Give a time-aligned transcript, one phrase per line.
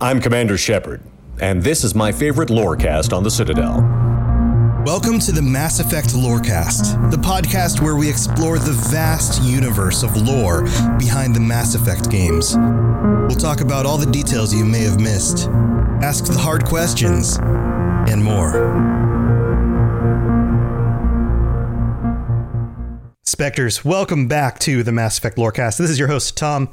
[0.00, 1.02] I'm Commander Shepard,
[1.40, 3.76] and this is my favorite lorecast on the Citadel.
[4.84, 10.16] Welcome to the Mass Effect Lorecast, the podcast where we explore the vast universe of
[10.16, 10.62] lore
[10.98, 12.56] behind the Mass Effect games.
[12.56, 15.46] We'll talk about all the details you may have missed,
[16.02, 18.50] ask the hard questions, and more.
[23.22, 25.78] Spectres, welcome back to the Mass Effect Lorecast.
[25.78, 26.68] This is your host, Tom,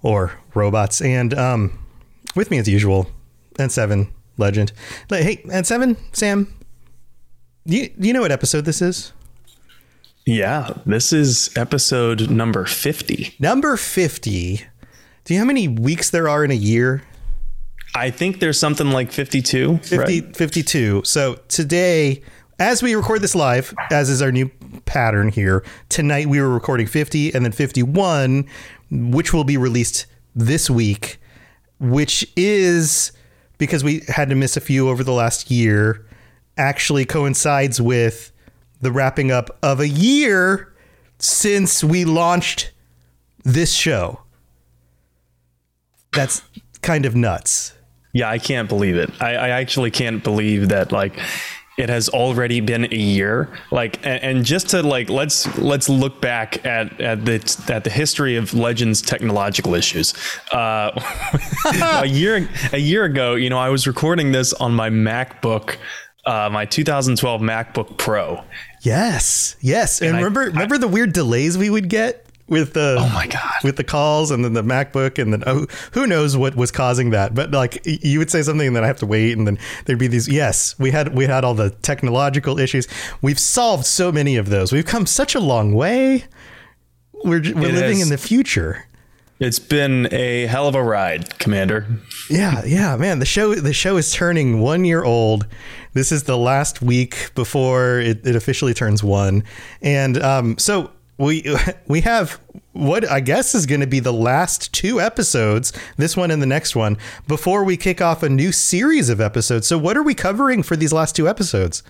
[0.00, 1.78] or Robots, and um,
[2.34, 3.10] with me as usual,
[3.58, 4.72] and seven legend.
[5.08, 6.52] Hey, and seven Sam,
[7.64, 9.12] you you know what episode this is?
[10.24, 13.34] Yeah, this is episode number 50.
[13.40, 14.64] Number 50.
[15.24, 17.02] Do you know how many weeks there are in a year?
[17.94, 19.78] I think there's something like 52.
[19.78, 20.36] 50, right?
[20.36, 21.02] 52.
[21.04, 22.22] So today,
[22.58, 24.48] as we record this live, as is our new
[24.86, 28.46] pattern here, tonight we were recording 50 and then 51,
[28.90, 31.18] which will be released this week,
[31.82, 33.12] which is
[33.58, 36.06] because we had to miss a few over the last year,
[36.56, 38.32] actually coincides with
[38.80, 40.72] the wrapping up of a year
[41.18, 42.72] since we launched
[43.44, 44.20] this show.
[46.12, 46.42] That's
[46.82, 47.72] kind of nuts.
[48.12, 49.10] Yeah, I can't believe it.
[49.20, 51.18] I, I actually can't believe that like
[51.78, 53.48] it has already been a year.
[53.70, 57.90] Like, and, and just to like let's let's look back at at the at the
[57.90, 60.14] history of Legends technological issues.
[60.52, 60.90] Uh,
[62.02, 65.76] a year a year ago, you know, I was recording this on my MacBook.
[66.24, 68.44] Uh, my 2012 MacBook Pro.
[68.82, 72.74] Yes, yes, and, and remember I, remember I, the weird delays we would get with
[72.74, 73.50] the oh my god.
[73.64, 77.08] with the calls and then the MacBook and then oh, who knows what was causing
[77.10, 77.34] that?
[77.34, 79.98] But like you would say something and then I have to wait and then there'd
[79.98, 82.86] be these yes we had we had all the technological issues.
[83.22, 84.70] We've solved so many of those.
[84.70, 86.26] We've come such a long way.
[87.24, 88.86] We're we're living has, in the future.
[89.40, 91.86] It's been a hell of a ride commander.
[92.28, 93.18] Yeah yeah man.
[93.18, 95.46] The show the show is turning 1 year old.
[95.94, 99.42] This is the last week before it, it officially turns 1
[99.80, 100.90] and um so
[101.22, 101.56] we
[101.86, 102.40] we have
[102.72, 106.46] what I guess is going to be the last two episodes, this one and the
[106.46, 109.66] next one, before we kick off a new series of episodes.
[109.66, 111.82] So, what are we covering for these last two episodes?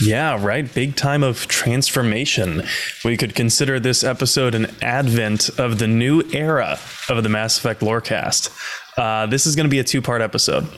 [0.00, 0.72] Yeah, right.
[0.72, 2.62] Big time of transformation.
[3.04, 6.78] We could consider this episode an advent of the new era
[7.08, 8.50] of the Mass Effect Lorecast.
[8.96, 10.68] Uh, this is going to be a two part episode.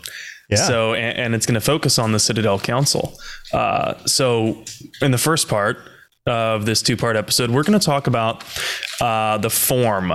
[0.48, 0.56] Yeah.
[0.56, 3.14] So, and, and it's going to focus on the Citadel Council.
[3.52, 4.64] Uh, so,
[5.02, 5.89] in the first part,
[6.26, 8.44] of this two part episode, we're going to talk about
[9.00, 10.12] uh, the form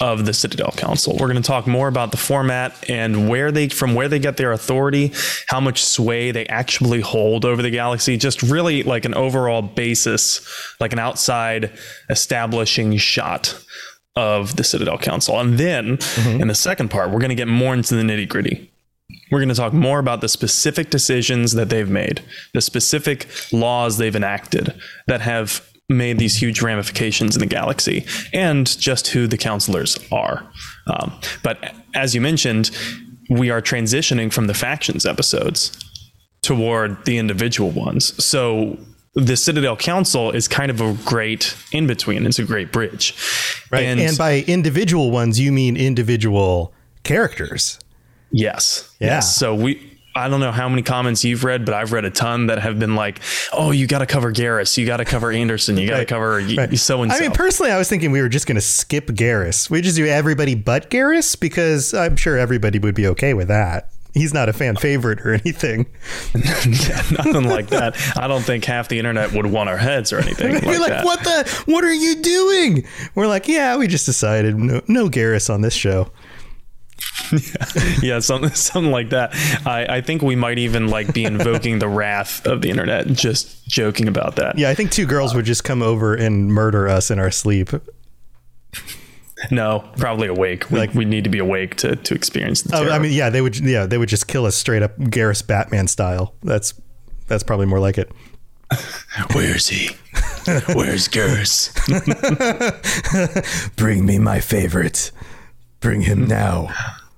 [0.00, 1.12] of the Citadel Council.
[1.12, 4.36] We're going to talk more about the format and where they from where they get
[4.36, 5.12] their authority,
[5.46, 10.74] how much sway they actually hold over the galaxy, just really like an overall basis,
[10.80, 11.70] like an outside
[12.10, 13.56] establishing shot
[14.16, 15.38] of the Citadel Council.
[15.38, 16.40] And then mm-hmm.
[16.40, 18.72] in the second part, we're going to get more into the nitty-gritty.
[19.30, 22.22] We're going to talk more about the specific decisions that they've made,
[22.52, 24.74] the specific laws they've enacted
[25.06, 30.50] that have made these huge ramifications in the galaxy, and just who the counselors are.
[30.86, 32.70] Um, but as you mentioned,
[33.28, 35.72] we are transitioning from the factions episodes
[36.42, 38.22] toward the individual ones.
[38.22, 38.78] So
[39.14, 42.26] the Citadel Council is kind of a great in between.
[42.26, 43.14] It's a great bridge.
[43.70, 43.84] Right.
[43.84, 47.78] And, and by individual ones, you mean individual characters.
[48.36, 48.92] Yes.
[48.98, 49.06] Yeah.
[49.08, 49.36] Yes.
[49.36, 52.46] So we I don't know how many comments you've read, but I've read a ton
[52.46, 53.20] that have been like,
[53.52, 56.08] "Oh, you got to cover Garrus, you got to cover Anderson, you got to Right.
[56.08, 56.78] cover Right.
[56.78, 59.08] so and so." I mean, personally, I was thinking we were just going to skip
[59.08, 59.68] Garrus.
[59.70, 63.88] We just do everybody but Garrus because I'm sure everybody would be okay with that.
[64.14, 65.86] He's not a fan favorite or anything.
[66.36, 67.96] yeah, nothing like that.
[68.16, 70.90] I don't think half the internet would want our heads or anything like, We're like,
[70.90, 71.04] that.
[71.04, 71.62] what the?
[71.66, 72.86] What are you doing?
[73.16, 76.12] We're like, yeah, we just decided no, no Garrus on this show.
[78.02, 79.32] yeah, something something like that.
[79.66, 83.66] I, I think we might even like be invoking the wrath of the internet, just
[83.68, 84.58] joking about that.
[84.58, 87.70] Yeah, I think two girls would just come over and murder us in our sleep.
[89.50, 90.70] No, probably awake.
[90.70, 92.88] We, Like- we need to be awake to to experience the Oh.
[92.90, 93.58] I mean, yeah, they would.
[93.58, 96.34] Yeah, they would just kill us straight up Garrus Batman style.
[96.42, 96.74] That's
[97.26, 98.10] that's probably more like it.
[99.34, 99.88] Where's he?
[100.74, 101.70] Where's Garrus?
[103.76, 105.10] Bring me my favorite.
[105.80, 106.70] Bring him now.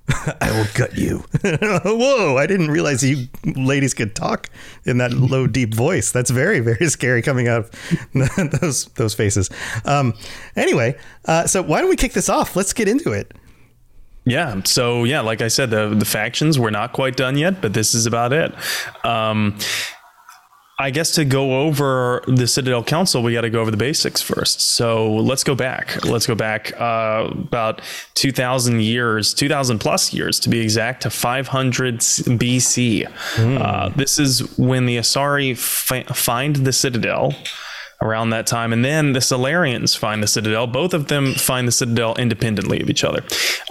[0.09, 1.25] I will gut you.
[1.43, 4.49] Whoa, I didn't realize you ladies could talk
[4.85, 6.11] in that low, deep voice.
[6.11, 7.71] That's very, very scary coming out of
[8.61, 9.49] those those faces.
[9.85, 10.13] Um,
[10.55, 12.55] anyway, uh, so why don't we kick this off?
[12.55, 13.33] Let's get into it.
[14.25, 14.61] Yeah.
[14.65, 17.93] So yeah, like I said, the the factions we're not quite done yet, but this
[17.93, 18.53] is about it.
[19.05, 19.57] Um,
[20.79, 24.21] I guess to go over the Citadel Council, we got to go over the basics
[24.21, 24.61] first.
[24.61, 26.05] So let's go back.
[26.05, 27.81] Let's go back uh, about
[28.13, 33.11] 2,000 years, 2,000 plus years to be exact, to 500 BC.
[33.59, 37.33] Uh, this is when the Asari fi- find the Citadel
[37.99, 38.71] around that time.
[38.71, 40.67] And then the Salarians find the Citadel.
[40.67, 43.23] Both of them find the Citadel independently of each other.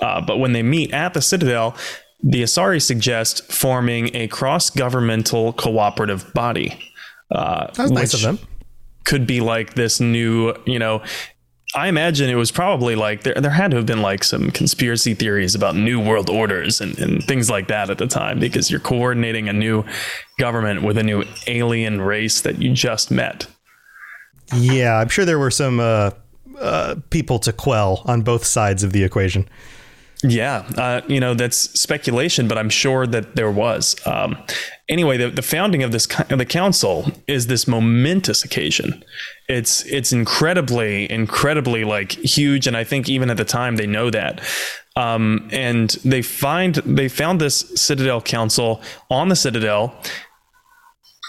[0.03, 1.77] Uh, but when they meet at the Citadel,
[2.21, 6.93] the Asari suggest forming a cross governmental cooperative body.
[7.31, 8.39] Uh, That was nice of them.
[9.05, 11.03] Could be like this new, you know.
[11.75, 15.15] I imagine it was probably like there, there had to have been like some conspiracy
[15.15, 18.81] theories about new world orders and, and things like that at the time because you're
[18.81, 19.85] coordinating a new
[20.39, 23.47] government with a new alien race that you just met.
[24.55, 26.11] Yeah, I'm sure there were some uh,
[26.59, 29.47] uh, people to quell on both sides of the equation.
[30.23, 33.95] Yeah, uh, you know that's speculation, but I'm sure that there was.
[34.07, 34.39] Um,
[34.89, 39.05] anyway, the, the founding of this co- the council is this momentous occasion.
[39.49, 44.11] It's it's incredibly incredibly like huge, and I think even at the time they know
[44.11, 44.41] that.
[44.97, 48.81] Um, and they find they found this Citadel Council
[49.11, 49.95] on the Citadel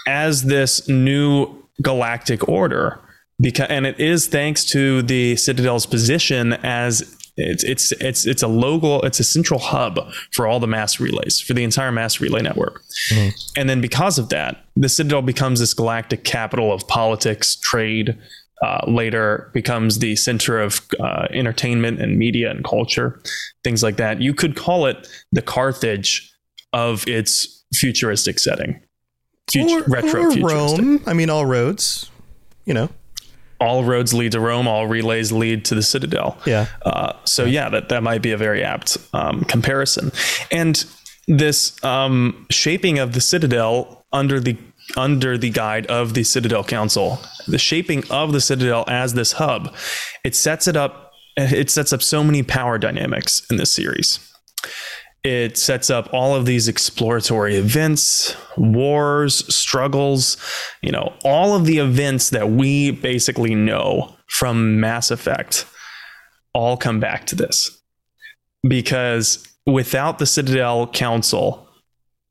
[0.06, 2.98] as this new galactic order
[3.40, 8.48] because and it is thanks to the citadel's position as it's it's it's it's a
[8.48, 9.98] local it's a central hub
[10.32, 12.82] for all the mass relays for the entire mass relay network
[13.56, 18.16] and then because of that the citadel becomes this galactic capital of politics trade
[18.60, 23.20] uh, later becomes the center of uh, entertainment and media and culture
[23.62, 26.32] things like that you could call it the carthage
[26.72, 28.80] of its futuristic setting
[29.52, 31.02] Fut- retro or Rome.
[31.06, 32.10] I mean, all roads.
[32.64, 32.90] You know.
[33.60, 36.38] All roads lead to Rome, all relays lead to the Citadel.
[36.46, 36.66] Yeah.
[36.84, 40.12] Uh, so yeah, that that might be a very apt um, comparison.
[40.50, 40.84] And
[41.26, 44.56] this um, shaping of the Citadel under the
[44.96, 49.74] under the guide of the Citadel Council, the shaping of the Citadel as this hub,
[50.24, 51.12] it sets it up.
[51.36, 54.18] It sets up so many power dynamics in this series.
[55.28, 60.38] It sets up all of these exploratory events, wars, struggles,
[60.80, 65.66] you know, all of the events that we basically know from Mass Effect
[66.54, 67.78] all come back to this.
[68.66, 71.68] Because without the Citadel Council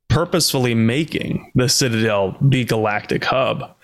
[0.10, 3.76] purposefully making the Citadel the galactic hub,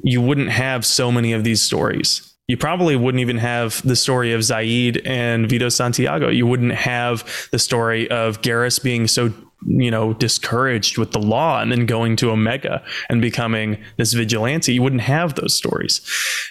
[0.00, 2.34] you wouldn't have so many of these stories.
[2.48, 6.28] You probably wouldn't even have the story of Zaeed and Vido Santiago.
[6.28, 9.34] You wouldn't have the story of Garrus being so,
[9.66, 14.72] you know, discouraged with the law and then going to Omega and becoming this vigilante.
[14.72, 16.00] You wouldn't have those stories.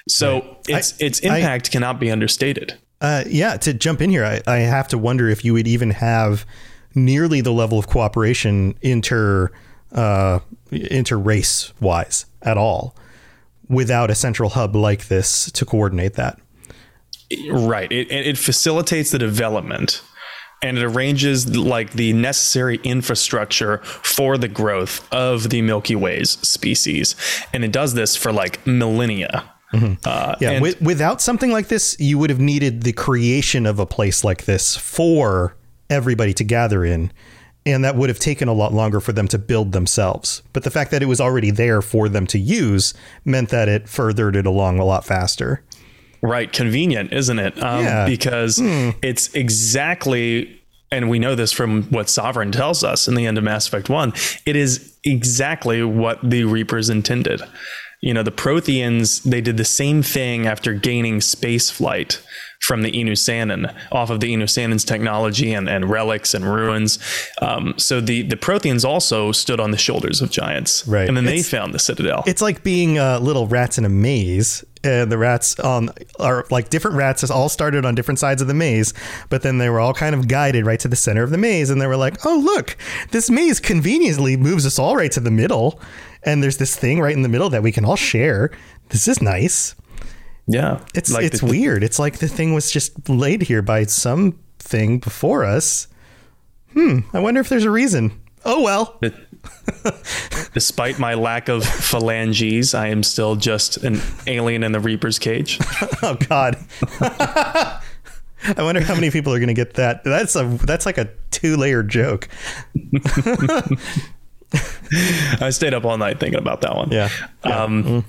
[0.09, 2.77] So its its I- impact cannot be understated.
[2.99, 5.91] Uh, yeah, to jump in here, I, I have to wonder if you would even
[5.91, 6.45] have
[6.93, 9.51] nearly the level of cooperation inter
[9.93, 10.39] uh,
[10.71, 12.95] inter race wise at all
[13.69, 16.39] without a central hub like this to coordinate that.
[17.49, 17.91] Right.
[17.91, 20.01] It, it it facilitates the development
[20.61, 27.15] and it arranges like the necessary infrastructure for the growth of the Milky Way's species.
[27.53, 29.51] And it does this for like millennia.
[30.05, 33.77] Uh, Yeah, and- wi- without something like this, you would have needed the creation of
[33.79, 35.57] a place like this for
[35.89, 37.11] everybody to gather in.
[37.65, 40.43] And that would have taken a lot longer for them to build themselves.
[40.53, 42.93] But the fact that it was already there for them to use
[43.23, 45.63] meant that it furthered it along a lot faster.
[46.21, 47.61] Right, convenient, isn't it?
[47.61, 48.05] Um, Yeah.
[48.05, 53.37] Because it's exactly and we know this from what Sovereign tells us in the end
[53.37, 54.13] of Mass Effect 1,
[54.45, 57.41] it is exactly what the Reapers intended.
[58.01, 62.21] You know, the Protheans, they did the same thing after gaining space flight
[62.59, 66.99] from the Inusannon, off of the Inusannon's technology and, and relics and ruins.
[67.41, 70.87] Um, so the, the Protheans also stood on the shoulders of giants.
[70.87, 71.07] Right.
[71.07, 72.23] And then they found the Citadel.
[72.25, 74.63] It's like being uh, little rats in a maze.
[74.83, 78.47] And the rats on are like different rats has all started on different sides of
[78.47, 78.93] the maze,
[79.29, 81.71] but then they were all kind of guided right to the center of the maze,
[81.71, 82.77] and they were like, "Oh, look,
[83.09, 85.81] this maze conveniently moves us all right to the middle,
[86.21, 88.51] and there's this thing right in the middle that we can all share.
[88.89, 89.73] This is nice."
[90.47, 90.79] Yeah.
[90.93, 91.83] It's Like it's the- weird.
[91.83, 95.87] It's like the thing was just laid here by something before us.
[96.73, 96.99] Hmm.
[97.13, 98.19] I wonder if there's a reason.
[98.43, 98.99] Oh well.
[100.53, 105.59] Despite my lack of phalanges, I am still just an alien in the Reaper's cage.
[106.03, 106.57] Oh God.
[106.99, 107.81] I
[108.59, 110.03] wonder how many people are going to get that.
[110.03, 112.27] That's a that's like a two layer joke.
[115.41, 116.91] I stayed up all night thinking about that one.
[116.91, 117.09] Yeah.
[117.43, 118.05] Um,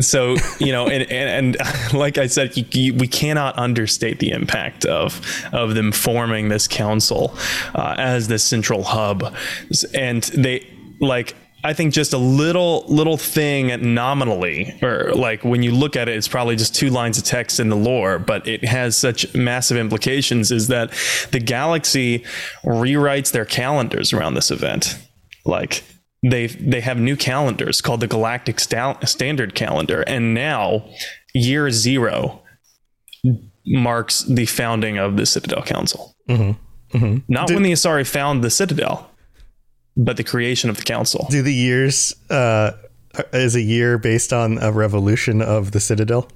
[0.00, 4.30] So you know, and, and, and like I said, you, you, we cannot understate the
[4.30, 5.20] impact of
[5.52, 7.34] of them forming this council
[7.74, 9.34] uh, as the central hub,
[9.94, 10.66] and they
[11.00, 11.34] like.
[11.64, 16.16] I think just a little little thing nominally, or like when you look at it,
[16.16, 19.76] it's probably just two lines of text in the lore, but it has such massive
[19.76, 20.52] implications.
[20.52, 20.92] Is that
[21.32, 22.24] the galaxy
[22.62, 24.96] rewrites their calendars around this event?
[25.44, 25.82] Like
[26.30, 30.88] they they have new calendars called the Galactic Sta- Standard Calendar, and now
[31.34, 32.42] year zero
[33.66, 36.14] marks the founding of the Citadel Council.
[37.28, 39.10] Not when the Asari found the Citadel,
[39.96, 41.26] but the creation of the council.
[41.30, 42.72] Do the years uh,
[43.32, 46.28] is a year based on a revolution of the Citadel?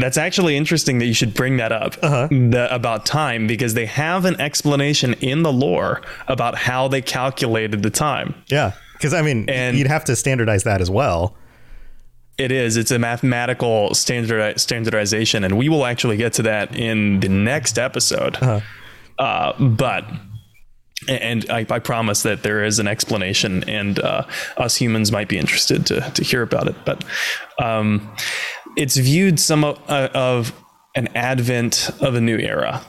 [0.00, 4.24] That's actually interesting that you should bring that up the, about time because they have
[4.24, 8.34] an explanation in the lore about how they calculated the time.
[8.48, 11.34] Yeah, because I mean, And- you'd have to standardize that as well.
[12.38, 12.76] It is.
[12.76, 17.78] It's a mathematical standard standardization, and we will actually get to that in the next
[17.78, 18.36] episode.
[19.18, 20.04] uh but
[21.08, 24.24] and I, I promise that there is an explanation, and uh,
[24.56, 26.74] us humans might be interested to to hear about it.
[26.84, 27.04] But
[27.58, 28.08] um,
[28.78, 30.52] it's viewed some of, uh, of
[30.94, 32.82] an advent of a new era,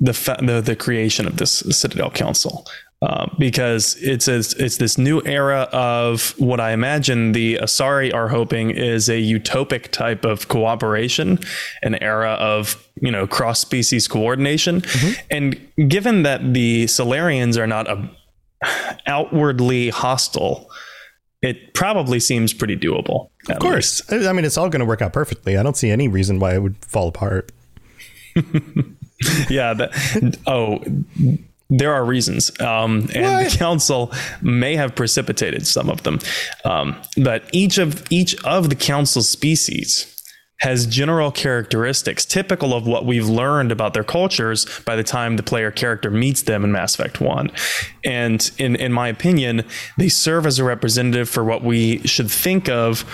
[0.00, 2.66] the the, the creation of this Citadel Council.
[3.02, 8.28] Uh, because it's a, it's this new era of what I imagine the Asari are
[8.28, 11.38] hoping is a utopic type of cooperation,
[11.82, 14.82] an era of you know cross species coordination,
[15.30, 18.08] and given that the Salarians are not a,
[19.06, 20.70] outwardly hostile,
[21.44, 23.28] it probably seems pretty doable.
[23.48, 25.56] Of course, I I mean, it's all going to work out perfectly.
[25.56, 27.52] I don't see any reason why it would fall apart.
[29.48, 29.74] yeah.
[29.74, 30.80] That, oh,
[31.70, 33.50] there are reasons, um, and What?
[33.50, 36.18] the council may have precipitated some of them.
[36.64, 40.13] Um, but each of each of the council species
[40.60, 45.42] has general characteristics typical of what we've learned about their cultures by the time the
[45.42, 47.50] player character meets them in Mass Effect 1.
[48.04, 49.64] And in, in my opinion,
[49.98, 53.04] they serve as a representative for what we should think of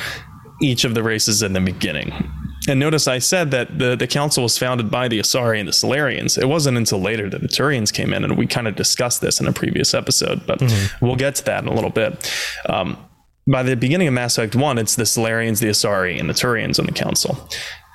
[0.62, 2.12] each of the races in the beginning.
[2.68, 5.72] And notice I said that the, the council was founded by the Asari and the
[5.72, 6.36] Salarians.
[6.36, 9.40] It wasn't until later that the Turians came in, and we kind of discussed this
[9.40, 10.60] in a previous episode, but
[11.00, 12.30] we'll get to that in a little bit.
[12.68, 12.98] Um,
[13.50, 16.78] by the beginning of Mass Effect 1, it's the Salarians, the Asari, and the Turians
[16.78, 17.48] on the council.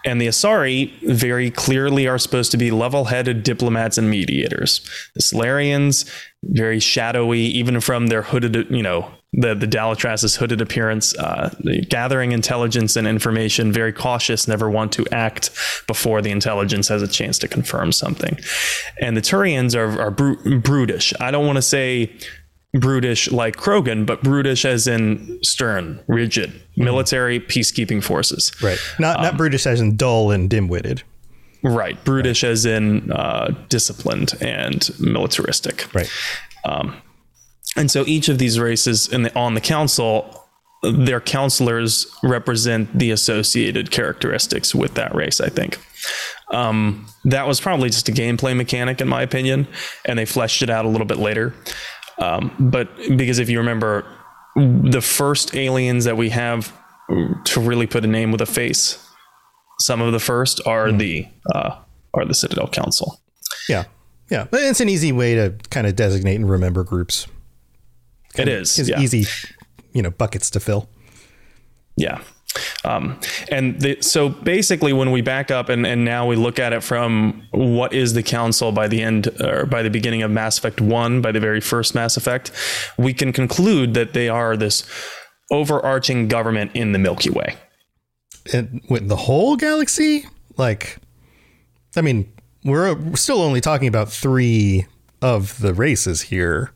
[0.06, 4.88] And the Asari very clearly are supposed to be level headed diplomats and mediators.
[5.16, 6.08] The Salarians,
[6.44, 11.54] very shadowy, even from their hooded, you know, the, the Dalatrass's hooded appearance, uh,
[11.90, 15.50] gathering intelligence and information, very cautious, never want to act
[15.88, 18.38] before the intelligence has a chance to confirm something.
[19.02, 21.14] And the Turians are, are bru- brutish.
[21.20, 22.16] I don't want to say
[22.80, 28.52] brutish like Krogan, but brutish as in stern, rigid, military peacekeeping forces.
[28.62, 28.80] Right.
[29.00, 31.04] Not not brutish as in dull and dim witted.
[31.64, 32.04] Right.
[32.04, 35.94] Brutish as in uh, disciplined and militaristic.
[35.94, 36.10] Right.
[37.76, 40.46] And so each of these races in the, on the council,
[40.84, 45.80] their counselors represent the associated characteristics with that race, I think.
[46.52, 49.68] Um, that was probably just a gameplay mechanic, in my opinion,
[50.06, 51.54] and they fleshed it out a little bit later.
[52.18, 54.06] Um, but because if you remember,
[54.56, 56.72] the first aliens that we have
[57.46, 59.06] to really put a name with a face,
[59.82, 61.78] some of the first are the uh,
[62.14, 63.20] are the Citadel Council.
[63.68, 63.86] Yeah.
[64.32, 64.48] Yeah.
[64.52, 67.28] It's an easy way to kind of designate and remember groups.
[68.38, 69.00] It is It's yeah.
[69.00, 69.26] easy,
[69.94, 70.90] you know, buckets to fill.
[71.96, 72.22] Yeah.
[72.84, 73.20] Um,
[73.50, 76.84] and the, so basically, when we back up and, and now we look at it
[76.84, 80.82] from what is the council by the end or by the beginning of Mass Effect
[80.82, 82.52] 1, by the very first Mass Effect,
[82.98, 84.88] we can conclude that they are this
[85.52, 87.56] overarching government in the Milky Way.
[88.54, 90.26] And with the whole galaxy,
[90.58, 90.98] like,
[91.96, 92.32] I mean,
[92.64, 94.86] we're still only talking about three
[95.22, 96.72] of the races here.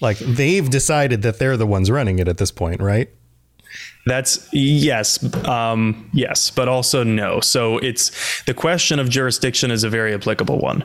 [0.00, 3.10] Like, they've decided that they're the ones running it at this point, right?
[4.08, 7.40] That's yes, um, yes, but also no.
[7.40, 10.82] So it's the question of jurisdiction is a very applicable one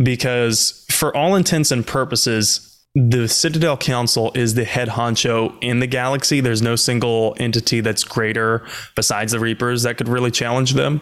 [0.00, 5.88] because, for all intents and purposes, the Citadel Council is the head honcho in the
[5.88, 6.40] galaxy.
[6.40, 11.00] There's no single entity that's greater besides the Reapers that could really challenge them.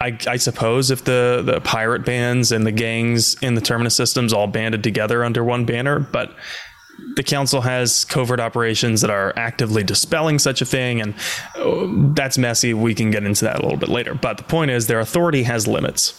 [0.00, 4.32] I, I, suppose if the, the pirate bands and the gangs in the Terminus systems
[4.32, 6.34] all banded together under one banner, but
[7.16, 11.14] the council has covert operations that are actively dispelling such a thing, and
[11.56, 12.74] uh, that's messy.
[12.74, 14.14] We can get into that a little bit later.
[14.14, 16.18] But the point is, their authority has limits.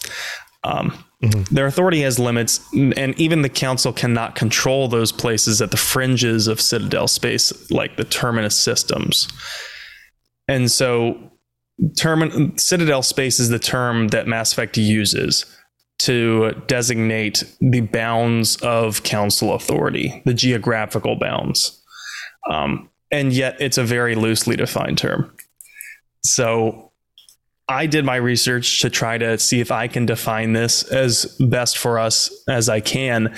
[0.64, 1.54] Um, mm-hmm.
[1.54, 6.48] Their authority has limits, and even the council cannot control those places at the fringes
[6.48, 9.28] of Citadel space, like the terminus systems.
[10.48, 11.30] And so,
[11.92, 15.46] termin- Citadel space is the term that Mass Effect uses
[15.98, 21.82] to designate the bounds of council authority, the geographical bounds.
[22.48, 25.34] Um, and yet it's a very loosely defined term.
[26.24, 26.92] So
[27.68, 31.78] I did my research to try to see if I can define this as best
[31.78, 33.34] for us as I can.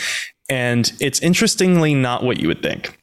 [0.48, 2.96] And it's interestingly not what you would think.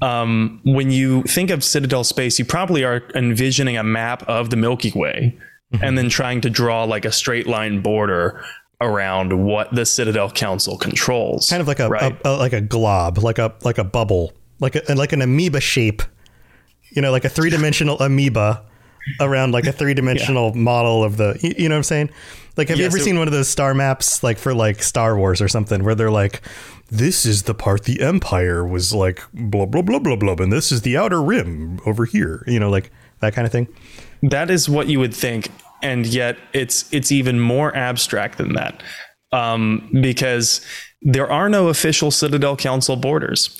[0.00, 4.56] Um, when you think of Citadel space, you probably are envisioning a map of the
[4.56, 5.38] Milky Way
[5.72, 5.84] mm-hmm.
[5.84, 8.44] and then trying to draw like a straight line border
[8.82, 11.48] around what the Citadel Council controls.
[11.48, 12.20] Kind of like a, right?
[12.24, 15.60] a, a like a glob, like a like a bubble, like a like an amoeba
[15.60, 16.02] shape.
[16.90, 18.64] You know, like a three dimensional amoeba
[19.20, 20.60] around like a three dimensional yeah.
[20.60, 21.38] model of the.
[21.40, 22.10] You, you, know what I'm saying?
[22.56, 24.82] Like, have yeah, you ever so, seen one of those star maps, like for like
[24.82, 26.42] Star Wars or something, where they're like,
[26.90, 30.70] "This is the part the Empire was like blah blah blah blah blah, and this
[30.70, 33.68] is the outer rim over here." You know, like that kind of thing.
[34.22, 35.48] That is what you would think
[35.82, 38.82] and yet it's it's even more abstract than that
[39.32, 40.64] um, because
[41.02, 43.58] there are no official Citadel Council borders.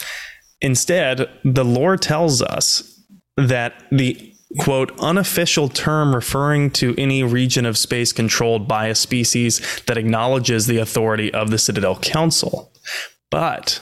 [0.61, 2.89] Instead, the lore tells us
[3.37, 9.61] that the quote unofficial term referring to any region of space controlled by a species
[9.87, 12.71] that acknowledges the authority of the Citadel Council.
[13.31, 13.81] But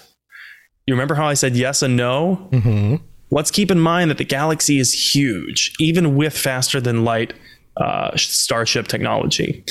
[0.86, 2.48] you remember how I said yes and no?
[2.52, 2.96] Mm-hmm.
[3.32, 7.34] Let's keep in mind that the galaxy is huge, even with faster than light
[7.80, 9.64] uh, starship technology.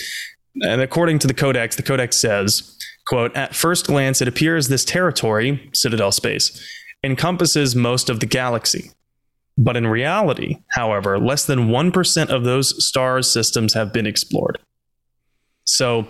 [0.61, 4.83] And according to the Codex, the Codex says, quote, at first glance, it appears this
[4.83, 6.59] territory, Citadel space,
[7.03, 8.91] encompasses most of the galaxy.
[9.57, 14.57] But in reality, however, less than 1% of those stars systems have been explored.
[15.65, 16.07] So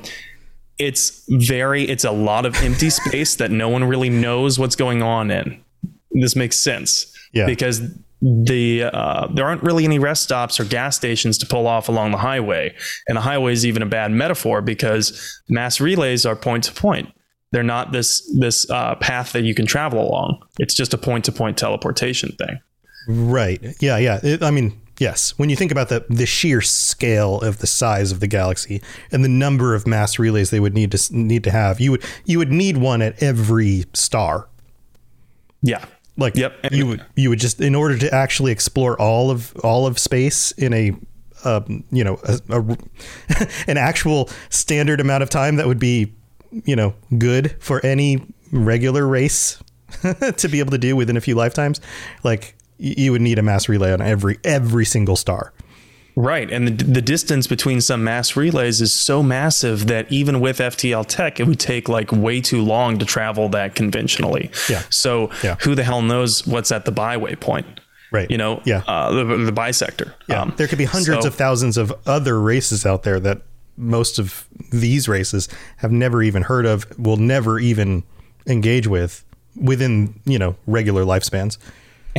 [0.77, 5.01] it's very, it's a lot of empty space that no one really knows what's going
[5.01, 5.63] on in.
[6.11, 7.13] This makes sense.
[7.33, 7.45] Yeah.
[7.45, 7.81] Because
[8.21, 12.11] the uh, there aren't really any rest stops or gas stations to pull off along
[12.11, 12.75] the highway,
[13.07, 17.09] and the highway is even a bad metaphor because mass relays are point to point.
[17.51, 20.41] They're not this this uh, path that you can travel along.
[20.59, 22.59] It's just a point to point teleportation thing.
[23.07, 23.61] Right.
[23.79, 23.97] Yeah.
[23.97, 24.19] Yeah.
[24.21, 25.37] It, I mean, yes.
[25.39, 29.23] When you think about the the sheer scale of the size of the galaxy and
[29.23, 32.37] the number of mass relays they would need to need to have, you would you
[32.37, 34.47] would need one at every star.
[35.61, 35.85] Yeah.
[36.19, 36.53] Like yep.
[36.71, 40.51] you would you would just in order to actually explore all of all of space
[40.51, 40.93] in a
[41.45, 42.77] um, you know a, a,
[43.67, 46.13] an actual standard amount of time that would be
[46.51, 49.61] you know good for any regular race
[50.37, 51.79] to be able to do within a few lifetimes
[52.23, 55.53] like you would need a mass relay on every every single star
[56.19, 56.51] Right.
[56.51, 61.05] And the, the distance between some mass relays is so massive that even with FTL
[61.05, 64.51] tech, it would take like way too long to travel that conventionally.
[64.69, 64.83] Yeah.
[64.89, 65.55] So yeah.
[65.61, 67.79] who the hell knows what's at the byway point?
[68.11, 68.29] Right.
[68.29, 68.83] You know, yeah.
[68.85, 70.13] Uh, the, the bisector.
[70.27, 70.41] Yeah.
[70.41, 73.43] Um, there could be hundreds so, of thousands of other races out there that
[73.77, 78.03] most of these races have never even heard of, will never even
[78.45, 79.23] engage with
[79.55, 81.57] within, you know, regular lifespans.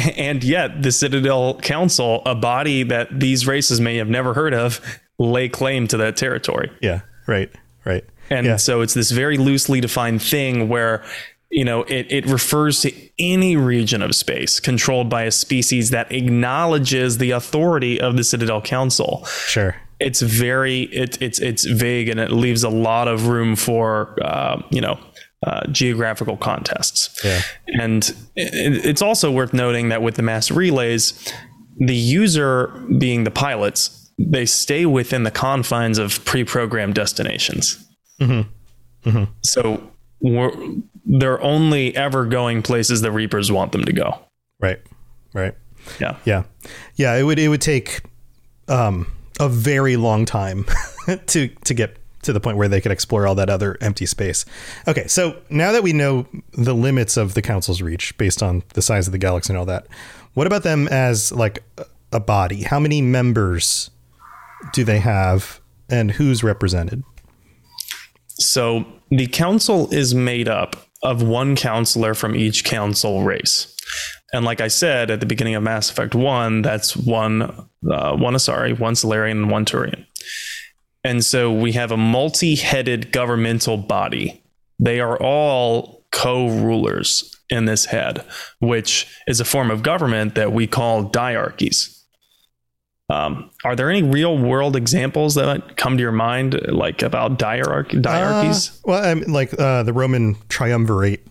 [0.16, 4.80] And yet, the Citadel Council, a body that these races may have never heard of,
[5.18, 6.70] lay claim to that territory.
[6.80, 7.50] Yeah, right,
[7.84, 8.04] right.
[8.30, 8.56] And yeah.
[8.56, 11.04] so it's this very loosely defined thing where
[11.50, 16.10] you know it, it refers to any region of space controlled by a species that
[16.12, 19.24] acknowledges the authority of the Citadel Council.
[19.26, 19.76] Sure.
[19.98, 24.62] It's very it, it's it's vague and it leaves a lot of room for uh,
[24.70, 24.98] you know
[25.46, 27.18] uh, geographical contests.
[27.24, 27.40] Yeah.
[27.66, 31.32] And it's also worth noting that with the mass relays,
[31.78, 37.82] the user being the pilots, they stay within the confines of pre-programmed destinations.
[39.42, 40.52] So we're,
[41.06, 44.18] they're only ever going places the Reapers want them to go.
[44.60, 44.80] Right.
[45.32, 45.54] Right.
[45.98, 46.16] Yeah.
[46.24, 46.42] Yeah.
[46.96, 47.14] Yeah.
[47.16, 48.02] It would it would take
[48.68, 50.66] um, a very long time
[51.26, 54.44] to to get to the point where they could explore all that other empty space.
[54.86, 58.82] Okay, so now that we know the limits of the council's reach based on the
[58.82, 59.86] size of the galaxy and all that,
[60.34, 61.62] what about them as like
[62.12, 62.62] a body?
[62.62, 63.90] How many members
[64.72, 67.02] do they have and who's represented?
[68.34, 73.74] So the council is made up of one counselor from each council race.
[74.32, 78.34] And like I said at the beginning of Mass Effect 1, that's one uh, one
[78.34, 80.04] Asari, one Salarian, and one Turian.
[81.04, 84.42] And so we have a multi-headed governmental body.
[84.78, 88.24] They are all co-rulers in this head,
[88.60, 91.96] which is a form of government that we call diarchies.
[93.08, 98.00] Um, are there any real world examples that come to your mind, like about diarch-
[98.00, 98.70] diarchies?
[98.70, 101.26] Uh, well, I mean, like uh, the Roman triumvirate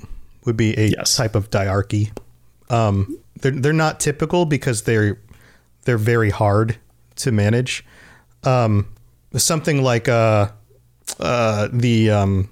[0.46, 1.16] would be a Yes.
[1.16, 2.12] type of diarchy.
[2.70, 5.20] Um, they're they're not typical because they're
[5.86, 6.76] they're very hard
[7.18, 7.86] to manage.
[8.44, 8.88] Um,
[9.36, 10.50] something like uh,
[11.20, 12.50] uh, the um,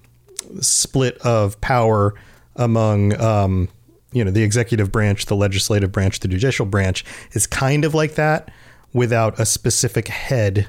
[0.61, 2.13] split of power
[2.55, 3.69] among um,
[4.11, 8.15] you know the executive branch, the legislative branch, the judicial branch is kind of like
[8.15, 8.51] that
[8.93, 10.67] without a specific head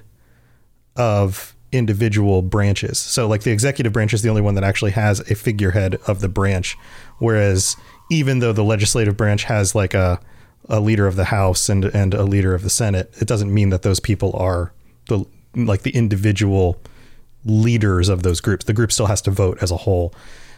[0.97, 2.99] of individual branches.
[2.99, 6.21] So like the executive branch is the only one that actually has a figurehead of
[6.21, 6.77] the branch
[7.19, 7.77] whereas
[8.11, 10.21] even though the legislative branch has like a
[10.71, 13.71] a leader of the house and and a leader of the senate, it doesn't mean
[13.71, 14.73] that those people are
[15.09, 16.81] the like the individual
[17.45, 18.65] leaders of those groups.
[18.65, 20.15] The group still has to vote as a whole.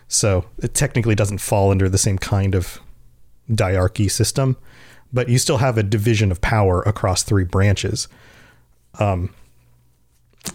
[0.09, 2.81] So it technically doesn't fall under the same kind of
[3.53, 4.57] diarchy system,
[5.13, 8.09] but you still have a division of power across three branches.
[8.99, 9.33] Um,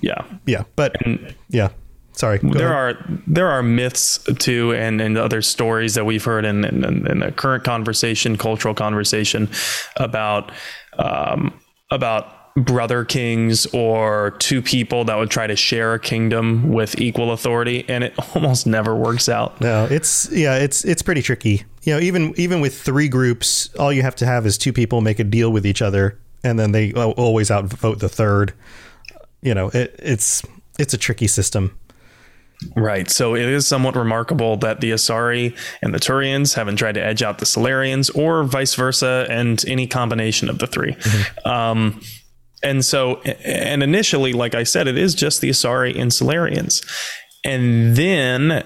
[0.02, 0.26] yeah.
[0.46, 0.96] Yeah, but
[1.50, 1.70] yeah.
[2.12, 2.40] Sorry.
[2.42, 2.98] there ahead.
[2.98, 7.20] are there are myths too and, and other stories that we've heard in, in, in
[7.20, 9.50] the current conversation cultural conversation
[9.98, 10.52] about
[10.98, 11.60] um,
[11.92, 17.34] about brother kings or two people that would try to share a kingdom with equal
[17.34, 21.66] authority and it almost never works out No, it's yeah, it's it's pretty tricky.
[21.84, 25.02] You know, even even with three groups, all you have to have is two people
[25.02, 28.54] make a deal with each other, and then they always outvote the third.
[29.42, 30.42] You know, it, it's
[30.80, 31.78] it's a tricky system.
[32.76, 33.10] Right.
[33.10, 37.22] So it is somewhat remarkable that the Asari and the Turians haven't tried to edge
[37.22, 40.96] out the Salarians or vice versa and any combination of the 3
[41.44, 42.02] Um,
[42.66, 46.84] and so, and initially, like I said, it is just the Asari and Salarians.
[47.46, 48.66] And then,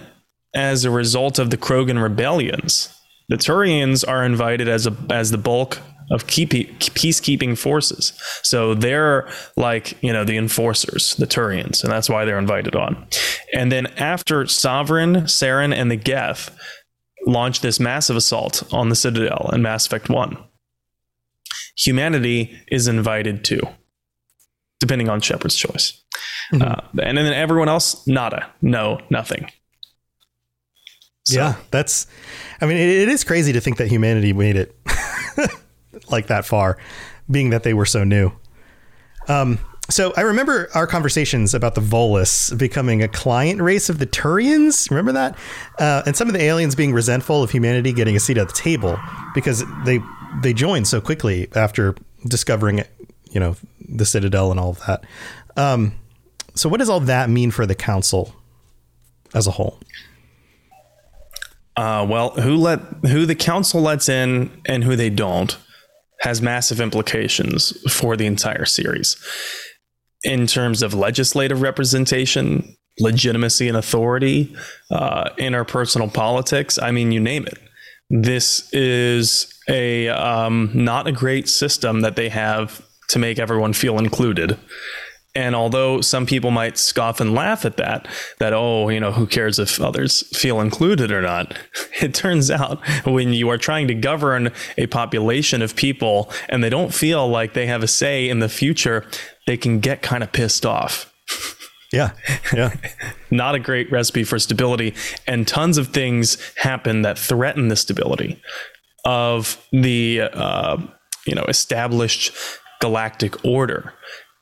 [0.56, 2.96] as a result of the Krogan rebellions,
[3.28, 5.80] the Turians are invited as a as the bulk
[6.12, 8.14] of keep, peacekeeping forces.
[8.42, 13.06] So they're like, you know, the enforcers, the Turians, and that's why they're invited on.
[13.54, 16.56] And then after Sovereign, Saren, and the Geth
[17.28, 20.38] launch this massive assault on the Citadel in Mass Effect 1,
[21.78, 23.62] humanity is invited too,
[24.80, 26.02] depending on Shepard's choice.
[26.54, 29.50] Uh, and then everyone else, nada, no, nothing.
[31.26, 32.08] So- yeah, that's.
[32.62, 34.76] I mean, it, it is crazy to think that humanity made it
[36.10, 36.78] like that far,
[37.30, 38.32] being that they were so new.
[39.28, 44.06] Um, so I remember our conversations about the Volus becoming a client race of the
[44.06, 44.90] Turians.
[44.90, 45.38] Remember that?
[45.80, 48.54] Uh, and some of the aliens being resentful of humanity getting a seat at the
[48.54, 49.00] table
[49.34, 50.00] because they
[50.42, 51.96] they joined so quickly after
[52.28, 52.90] discovering, it,
[53.32, 53.56] you know,
[53.90, 55.04] the Citadel and all of that.
[55.58, 55.94] Um,
[56.56, 58.34] so what does all that mean for the council
[59.34, 59.80] as a whole?
[61.76, 65.58] Uh, well, who let who the council lets in and who they don't
[66.22, 69.16] has massive implications for the entire series
[70.24, 74.54] in terms of legislative representation, legitimacy and authority,
[74.92, 76.78] uh, interpersonal politics.
[76.78, 77.58] I mean, you name it.
[78.10, 83.98] This is a um, not a great system that they have to make everyone feel
[83.98, 84.58] included.
[85.36, 88.08] And although some people might scoff and laugh at that,
[88.40, 91.58] that, oh, you know, who cares if others feel included or not?
[92.02, 96.70] It turns out when you are trying to govern a population of people and they
[96.70, 99.06] don't feel like they have a say in the future,
[99.48, 101.14] they can get kind of pissed off.
[101.92, 102.12] Yeah,
[102.54, 102.76] yeah.
[103.32, 104.94] Not a great recipe for stability.
[105.26, 108.40] And tons of things happen that threaten the stability
[109.06, 110.78] of the, uh,
[111.26, 112.32] you know, established
[112.80, 113.94] galactic order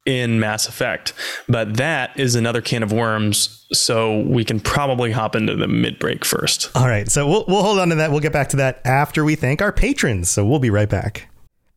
[0.05, 1.13] in Mass Effect.
[1.47, 3.65] But that is another can of worms.
[3.73, 6.71] So we can probably hop into the mid break first.
[6.75, 8.11] All right, so we'll we'll hold on to that.
[8.11, 10.29] We'll get back to that after we thank our patrons.
[10.29, 11.29] So we'll be right back.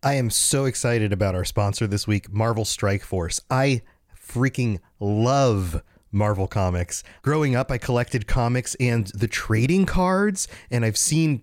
[0.03, 3.41] I am so excited about our sponsor this week, Marvel Strike Force.
[3.51, 3.83] I
[4.17, 7.03] freaking love Marvel Comics.
[7.23, 11.43] Growing up, I collected comics and the trading cards, and I've seen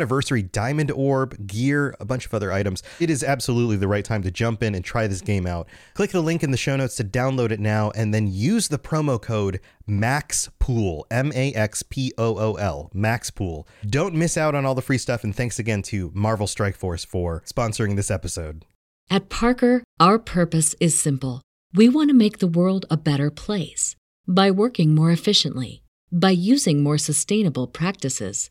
[0.00, 2.82] anniversary diamond orb, gear, a bunch of other items.
[2.98, 5.68] It is absolutely the right time to jump in and try this game out.
[5.92, 8.78] Click the link in the show notes to download it now and then use the
[8.78, 13.66] promo code MAXPOOL, M A X P O O L, MAXPOOL.
[13.88, 17.04] Don't miss out on all the free stuff and thanks again to Marvel Strike Force
[17.04, 18.64] for sponsoring this episode.
[19.10, 21.42] At Parker, our purpose is simple.
[21.74, 26.82] We want to make the world a better place by working more efficiently, by using
[26.82, 28.50] more sustainable practices,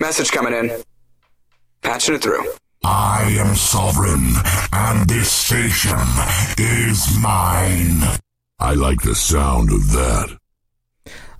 [0.00, 0.70] Message coming in.
[1.82, 2.52] Patching it through.
[2.84, 4.32] I am sovereign,
[4.72, 5.98] and this station
[6.56, 8.20] is mine.
[8.60, 10.38] I like the sound of that.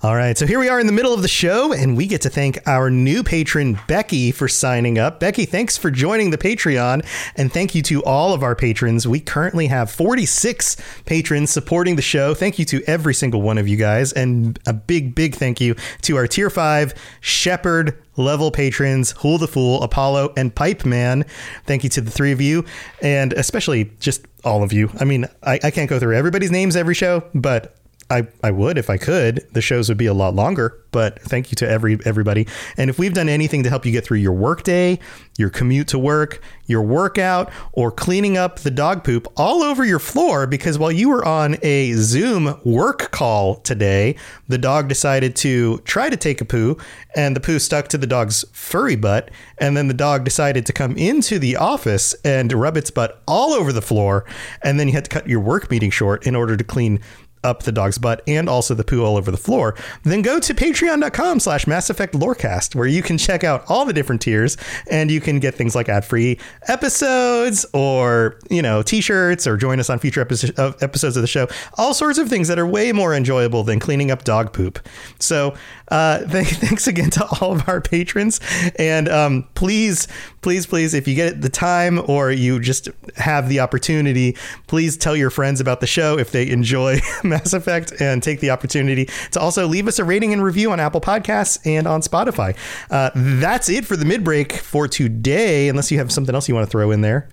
[0.03, 2.23] All right, so here we are in the middle of the show, and we get
[2.23, 5.21] to thank our new patron, Becky, for signing up.
[5.21, 7.05] Becky, thanks for joining the Patreon,
[7.37, 9.07] and thank you to all of our patrons.
[9.07, 12.35] We currently have 46 patrons supporting the show.
[12.35, 15.77] Thank you to every single one of you guys, and a big, big thank you
[16.03, 21.25] to our Tier 5 Shepard level patrons, Hool the Fool, Apollo, and Pipe Man.
[21.65, 22.65] Thank you to the three of you,
[23.01, 24.91] and especially just all of you.
[25.01, 27.78] I mean, I, I can't go through everybody's names every show, but
[28.11, 29.47] I, I would if I could.
[29.53, 32.47] The shows would be a lot longer, but thank you to every everybody.
[32.79, 34.99] And if we've done anything to help you get through your workday,
[35.37, 39.99] your commute to work, your workout, or cleaning up the dog poop all over your
[39.99, 44.17] floor, because while you were on a Zoom work call today,
[44.49, 46.79] the dog decided to try to take a poo,
[47.15, 50.73] and the poo stuck to the dog's furry butt, and then the dog decided to
[50.73, 54.25] come into the office and rub its butt all over the floor,
[54.63, 57.01] and then you had to cut your work meeting short in order to clean
[57.49, 60.55] up the dog's butt and also the poo all over the floor, then go to
[60.55, 64.57] patreon.com slash Mass Effect Lorecast, where you can check out all the different tiers
[64.91, 69.91] and you can get things like ad-free episodes or, you know, t-shirts or join us
[69.91, 71.49] on future episodes of the show.
[71.77, 74.79] All sorts of things that are way more enjoyable than cleaning up dog poop.
[75.19, 75.55] So
[75.91, 78.41] uh, th- thanks again to all of our patrons.
[78.79, 80.09] And um, please,
[80.43, 85.17] please, please, if you get the time or you just have the opportunity, please tell
[85.17, 86.99] your friends about the show if they enjoy
[87.39, 90.81] Mass Effect and take the opportunity to also leave us a rating and review on
[90.81, 92.57] Apple Podcasts and on Spotify.
[92.91, 96.55] Uh, that's it for the mid break for today, unless you have something else you
[96.55, 97.29] want to throw in there.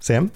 [0.00, 0.30] Sam?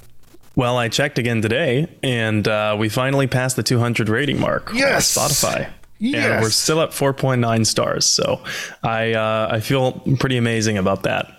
[0.55, 5.17] Well, I checked again today, and uh, we finally passed the 200 rating mark Yes!
[5.19, 5.71] on Spotify.
[5.99, 6.25] Yes!
[6.27, 8.07] And we're still at 4.9 stars.
[8.07, 8.43] So
[8.83, 11.36] I uh, I feel pretty amazing about that.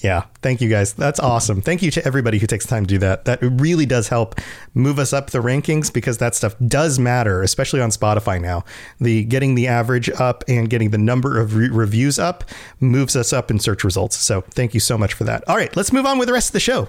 [0.00, 0.92] Yeah, thank you guys.
[0.92, 1.60] That's awesome.
[1.60, 3.24] Thank you to everybody who takes time to do that.
[3.24, 4.40] That really does help
[4.72, 8.64] move us up the rankings because that stuff does matter, especially on Spotify now.
[9.00, 12.44] The getting the average up and getting the number of re- reviews up
[12.78, 14.16] moves us up in search results.
[14.16, 15.42] So thank you so much for that.
[15.48, 16.88] All right, let's move on with the rest of the show.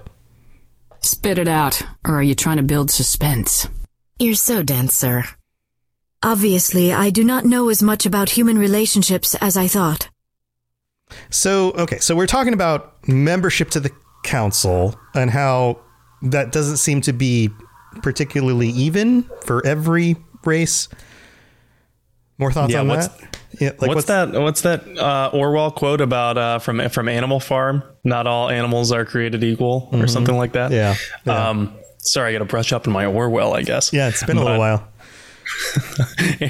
[1.02, 3.68] Spit it out, or are you trying to build suspense?
[4.20, 5.24] You're so dense, sir.
[6.22, 10.10] Obviously, I do not know as much about human relationships as I thought.
[11.30, 13.92] So, okay, so we're talking about membership to the
[14.24, 15.80] council and how
[16.22, 17.50] that doesn't seem to be
[18.02, 20.88] particularly even for every race.
[22.38, 23.36] More thoughts Yeah, on what's- that?
[23.60, 24.32] Yeah, like what's, that?
[24.34, 27.82] What's that uh, Orwell quote about uh, from from Animal Farm?
[28.04, 30.72] Not all animals are created equal, or something like that.
[30.72, 30.96] Yeah,
[31.26, 31.50] yeah.
[31.50, 33.92] Um, sorry, I got to brush up on my Orwell, I guess.
[33.92, 34.88] Yeah, it's been a little while.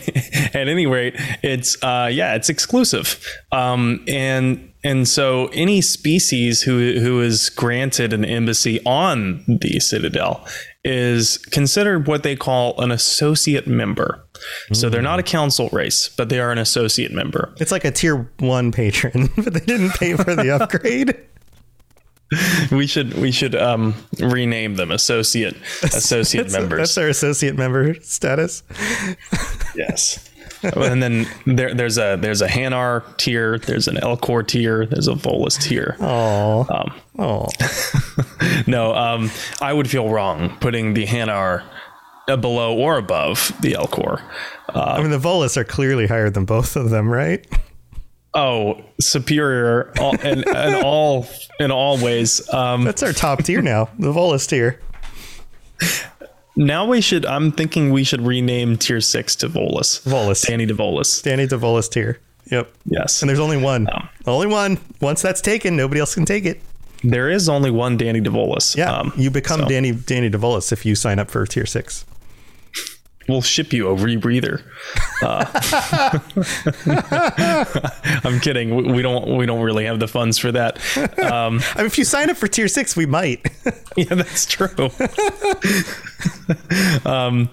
[0.54, 7.00] at any rate, it's uh, yeah, it's exclusive, um, and and so any species who
[7.00, 10.46] who is granted an embassy on the Citadel
[10.84, 14.26] is considered what they call an associate member.
[14.72, 17.54] So they're not a council race, but they are an associate member.
[17.58, 21.16] It's like a tier one patron, but they didn't pay for the upgrade.
[22.72, 26.78] We should we should um, rename them associate associate That's, members.
[26.80, 28.64] that's our associate member status.
[29.76, 30.26] Yes.
[30.64, 35.14] and then there, there's a there's a Hanar tier, there's an Elcor tier, there's a
[35.14, 35.96] Volus tier.
[36.02, 37.48] Oh, Um, oh,
[38.68, 41.64] no, um, I would feel wrong putting the Hanar
[42.28, 44.22] uh, below or above the Elcor.
[44.76, 47.46] Uh, I mean the Volus are clearly higher than both of them, right?
[48.34, 51.28] Oh, superior all, in, in all
[51.60, 52.52] in all ways.
[52.54, 54.80] Um, That's our top tier now, the Volus tier.
[56.56, 57.26] now we should.
[57.26, 60.02] I'm thinking we should rename tier six to Volus.
[60.04, 60.46] Volus.
[60.46, 61.22] Danny to Volus.
[61.22, 62.20] Danny the Volus tier.
[62.52, 62.72] Yep.
[62.86, 63.22] Yes.
[63.22, 63.88] And there's only one.
[63.92, 64.80] Um, only one.
[65.02, 66.62] Once that's taken, nobody else can take it.
[67.04, 68.76] There is only one Danny DeVolis.
[68.76, 68.92] Yeah.
[68.92, 72.06] Um, you become so Danny Danny DeVolis if you sign up for tier six.
[73.30, 74.64] We'll ship you a rebreather.
[75.22, 75.46] Uh,
[78.24, 78.76] I'm kidding.
[78.76, 79.38] We, we don't.
[79.38, 80.78] We don't really have the funds for that.
[81.20, 83.48] Um, I mean, if you sign up for tier six, we might.
[83.96, 84.90] yeah, that's true.
[87.06, 87.50] um,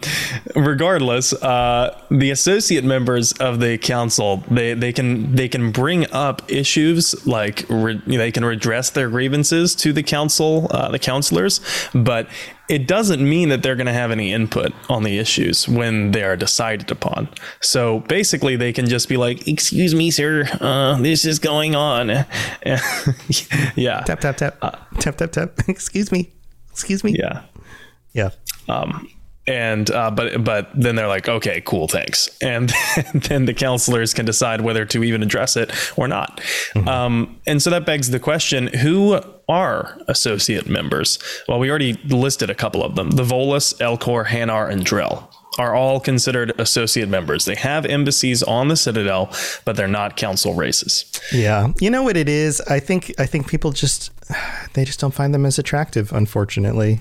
[0.54, 6.50] regardless, uh, the associate members of the council they they can they can bring up
[6.50, 11.60] issues like re, they can redress their grievances to the council, uh, the counselors,
[11.94, 12.28] but
[12.68, 16.22] it doesn't mean that they're going to have any input on the issues when they
[16.24, 17.29] are decided upon.
[17.61, 22.09] So basically, they can just be like, "Excuse me, sir, uh, this is going on."
[23.76, 24.59] yeah, tap tap tap
[24.98, 25.50] tap tap tap.
[25.68, 26.33] Excuse me.
[26.70, 27.14] Excuse me.
[27.18, 27.42] yeah.
[28.12, 28.31] Yeah.
[28.68, 29.09] Um,
[29.46, 32.72] and uh, but but then they're like, okay, cool, thanks, and
[33.14, 36.40] then the counselors can decide whether to even address it or not.
[36.87, 41.18] Um, and so that begs the question: Who are associate members?
[41.48, 45.28] Well, we already listed a couple of them: the Volus, Elcor, Hanar, and Drell
[45.59, 47.44] are all considered associate members.
[47.44, 49.32] They have embassies on the Citadel,
[49.64, 51.11] but they're not council races.
[51.32, 51.72] Yeah.
[51.80, 52.61] You know what it is?
[52.62, 54.11] I think I think people just
[54.74, 57.00] they just don't find them as attractive, unfortunately.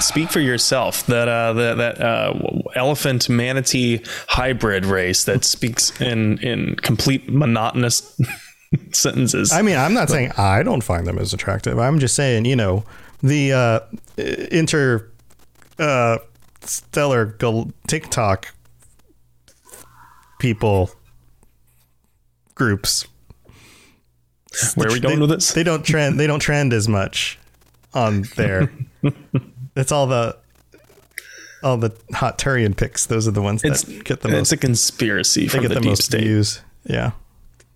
[0.00, 1.06] Speak for yourself.
[1.06, 2.34] That uh, that that uh,
[2.74, 8.20] elephant manatee hybrid race that speaks in in complete monotonous
[8.92, 9.52] sentences.
[9.52, 11.78] I mean, I'm not saying I don't find them as attractive.
[11.78, 12.84] I'm just saying, you know,
[13.22, 13.80] the uh,
[14.50, 15.08] inter
[15.78, 16.18] uh,
[16.62, 18.52] stellar gal- TikTok
[20.40, 20.90] people
[22.54, 23.06] groups.
[24.74, 25.52] Where are we going they, with this?
[25.52, 26.18] They don't trend.
[26.18, 27.38] They don't trend as much
[27.94, 28.72] on there.
[29.76, 30.36] it's all the
[31.62, 33.06] all the hot Turian pics.
[33.06, 34.52] Those are the ones it's that get the it's most.
[34.52, 36.22] a conspiracy They get the, the, deep most state.
[36.22, 36.62] views.
[36.84, 37.12] Yeah.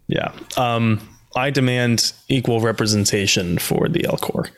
[0.06, 0.32] Yeah.
[0.56, 4.50] Um, I demand equal representation for the Elcor.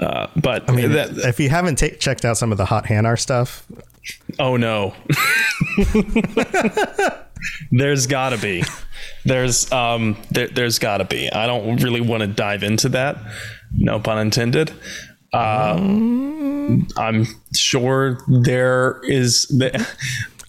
[0.00, 2.84] Uh, but I mean, that, if you haven't ta- checked out some of the hot
[2.86, 3.66] Hanar stuff,
[4.38, 4.94] oh no,
[7.70, 8.64] there's got to be.
[9.24, 11.30] There's um, there, there's got to be.
[11.30, 13.16] I don't really want to dive into that.
[13.72, 14.72] No pun intended.
[15.32, 19.46] Uh, I'm sure there is.
[19.48, 19.86] The,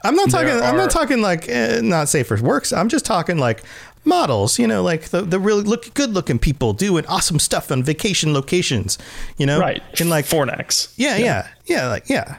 [0.04, 0.50] I'm not talking.
[0.50, 2.72] I'm not talking like eh, not safe for works.
[2.72, 3.64] I'm just talking like
[4.06, 4.58] models.
[4.58, 8.34] You know, like the the really look good looking people doing awesome stuff on vacation
[8.34, 8.98] locations.
[9.38, 9.82] You know, right.
[10.00, 10.94] And like, Fornax.
[10.96, 12.38] yeah, yeah, yeah, like yeah,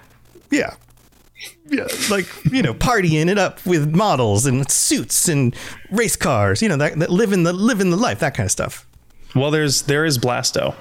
[0.51, 0.75] yeah.
[1.71, 5.55] Yeah, like you know, partying it up with models and suits and
[5.91, 6.61] race cars.
[6.61, 8.87] You know, that, that living the living the life, that kind of stuff.
[9.35, 10.75] Well, there's there is Blasto.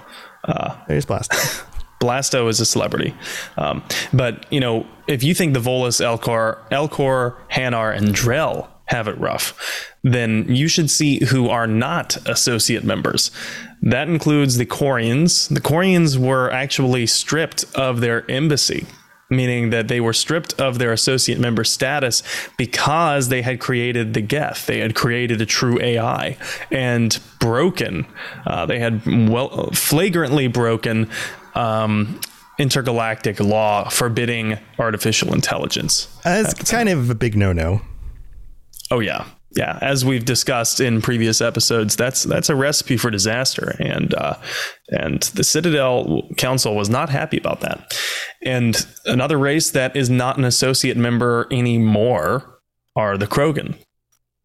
[0.43, 1.31] Uh, There's blast.
[1.99, 3.13] Blasto is a celebrity.
[3.57, 3.83] Um,
[4.13, 9.17] but, you know, if you think the Volus, Elcor, Elcor, Hanar, and Drell have it
[9.19, 13.31] rough, then you should see who are not associate members.
[13.81, 15.53] That includes the Quarians.
[15.53, 18.85] The Quarians were actually stripped of their embassy,
[19.29, 22.23] meaning that they were stripped of their associate member status
[22.57, 24.65] because they had created the Geth.
[24.65, 26.37] They had created a true AI
[26.71, 28.05] and broken.
[28.45, 31.09] Uh, they had well flagrantly broken
[31.55, 32.19] um,
[32.57, 36.07] intergalactic law forbidding artificial intelligence.
[36.23, 37.81] That's kind of a big no no.
[38.91, 43.75] Oh yeah, yeah, as we've discussed in previous episodes, that's that's a recipe for disaster,
[43.79, 44.35] and uh,
[44.89, 47.97] and the Citadel Council was not happy about that.
[48.43, 52.59] And another race that is not an associate member anymore
[52.95, 53.75] are the Krogan.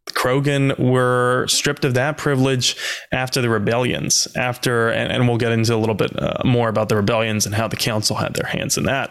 [0.06, 2.76] The Krogan were stripped of that privilege
[3.12, 4.28] after the rebellions.
[4.36, 7.54] After, and, and we'll get into a little bit uh, more about the rebellions and
[7.54, 9.10] how the council had their hands in that.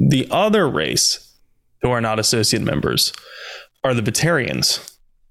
[0.00, 1.32] The other race
[1.82, 3.12] who are not associate members
[3.84, 4.90] are the Batarians.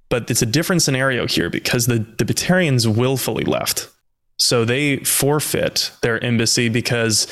[0.10, 3.90] But it's a different scenario here because the, the Batarians willfully left.
[4.38, 7.28] So they forfeit their embassy because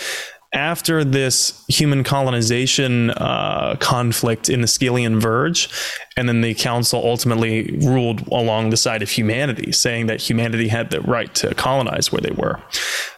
[0.53, 5.69] after this human colonization uh, conflict in the Skyllian Verge,
[6.17, 10.89] and then the council ultimately ruled along the side of humanity, saying that humanity had
[10.89, 12.61] the right to colonize where they were.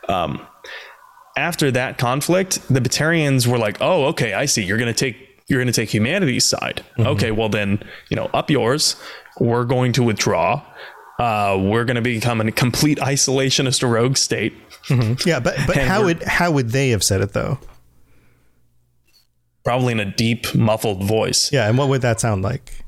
[0.08, 0.46] Um,
[1.36, 4.64] after that conflict, the Batarians were like, "Oh, okay, I see.
[4.64, 6.84] You're going to take you're going to take humanity's side.
[7.00, 8.96] Okay, well then, you know, up yours.
[9.40, 10.64] We're going to withdraw.
[11.20, 14.54] Uh, we're going to become a complete isolationist rogue state.
[15.26, 17.60] Yeah, but but how would how would they have said it though?
[19.64, 21.52] Probably in a deep, muffled voice.
[21.52, 22.84] Yeah, and what would that sound like?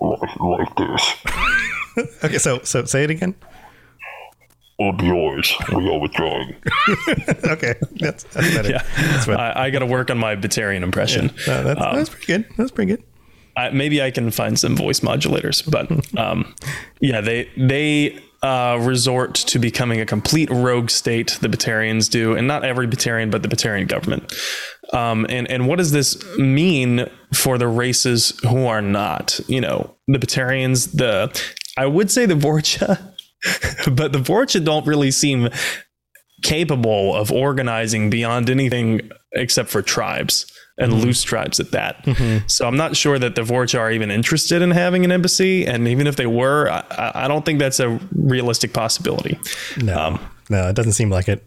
[0.00, 1.14] Like this.
[2.24, 3.34] Okay, so so say it again.
[4.80, 5.54] Up yours.
[5.74, 6.56] We are withdrawing.
[7.44, 8.70] Okay, that's, that's better.
[8.70, 9.38] Yeah, That's better.
[9.38, 11.30] I, I got to work on my Batarian impression.
[11.46, 12.46] Uh, that's, Um, that's pretty good.
[12.56, 13.04] That's pretty good.
[13.56, 16.54] I, maybe I can find some voice modulators, but um,
[17.00, 21.36] yeah, they they uh, resort to becoming a complete rogue state.
[21.40, 24.32] The Batarians do, and not every Batarian, but the Batarian government.
[24.94, 29.38] Um, and and what does this mean for the races who are not?
[29.48, 30.90] You know, the Batarians.
[30.96, 31.30] The
[31.76, 33.11] I would say the Vorcha,
[33.92, 35.48] but the Vorcha don't really seem
[36.42, 40.46] capable of organizing beyond anything except for tribes
[40.78, 42.04] and loose tribes at that.
[42.48, 45.66] So I'm not sure that the Vorcha are even interested in having an embassy.
[45.66, 49.38] And even if they were, I- I, I don't think that's a realistic possibility.
[49.82, 50.20] No, Um,
[50.50, 51.44] no, it doesn't seem like it.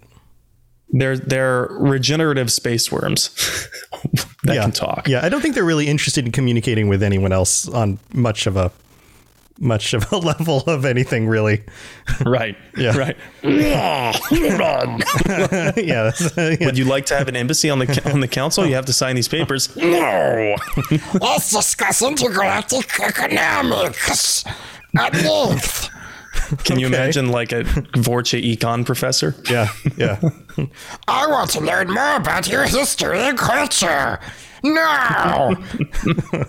[0.90, 3.30] They're they're regenerative space worms
[4.44, 5.08] that yeah, can talk.
[5.08, 8.56] Yeah, I don't think they're really interested in communicating with anyone else on much of
[8.56, 8.72] a
[9.60, 11.64] much of a level of anything really.
[12.26, 12.58] Right.
[12.78, 12.96] Yeah.
[12.98, 13.18] Right.
[15.78, 16.66] yeah, yeah.
[16.66, 18.66] Would you like to have an embassy on the on the council?
[18.66, 19.76] You have to sign these papers.
[19.76, 20.56] No.
[21.22, 24.44] Let's discuss intergalactic economics
[24.98, 25.90] at length.
[26.64, 26.96] Can you Okay.
[26.96, 27.64] imagine like a
[27.98, 29.36] Vorcha econ professor?
[29.50, 30.20] yeah, yeah.
[31.08, 34.20] I want to learn more about your history and culture.
[34.64, 35.56] No!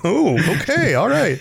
[0.04, 1.38] Oh, okay, all right.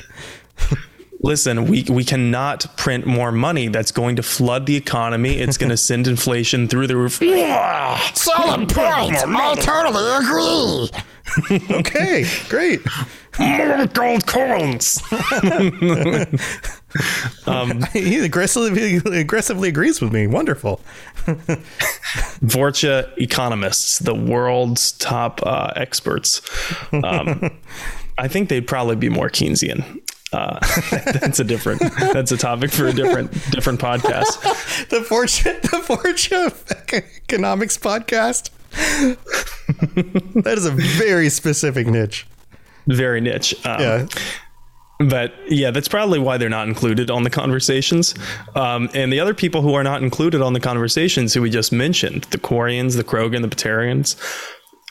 [1.26, 3.68] Listen, we we cannot print more money.
[3.68, 5.38] That's going to flood the economy.
[5.40, 7.20] It's going to send inflation through the roof.
[8.14, 9.16] Solid point.
[9.18, 10.90] I totally agree.
[11.72, 12.82] Okay, great.
[13.40, 15.02] More gold coins.
[17.94, 20.28] He aggressively aggressively agrees with me.
[20.28, 20.80] Wonderful.
[22.46, 26.42] Vorcha economists, the world's top uh, experts.
[26.94, 27.52] Um,
[28.18, 30.05] I think they'd probably be more Keynesian.
[30.36, 30.60] Uh,
[30.92, 31.82] that's a different.
[31.98, 34.42] That's a topic for a different different podcast.
[34.90, 36.52] The fortune the Vorcha
[37.24, 38.50] economics podcast.
[40.44, 42.28] that is a very specific niche.
[42.88, 43.56] Very niche.
[43.66, 44.08] Um, Yeah.
[45.00, 48.16] But yeah, that's probably why they're not included on the conversations.
[48.56, 51.74] Um, and the other people who are not included on the conversations, who we just
[51.74, 54.16] mentioned, the Quarians, the Krogan, the Batarians.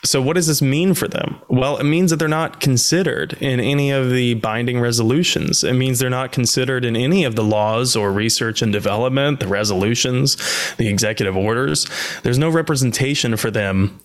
[0.05, 1.40] So what does this mean for them?
[1.48, 5.64] Well, it means that they're not considered in any of the binding resolutions.
[5.64, 9.46] It means they're not considered in any of the laws or research and development, the
[9.46, 10.36] resolutions,
[10.76, 11.86] the executive orders.
[12.22, 14.00] There's no representation for them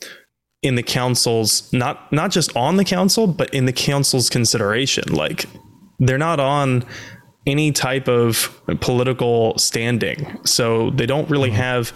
[0.61, 5.45] in the council's not not just on the council but in the council's consideration like
[5.99, 6.83] they're not on
[7.47, 11.57] any type of political standing so they don't really mm-hmm.
[11.57, 11.93] have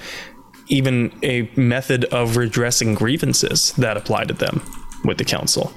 [0.68, 4.62] even a method of redressing grievances that apply to them
[5.06, 5.72] with the council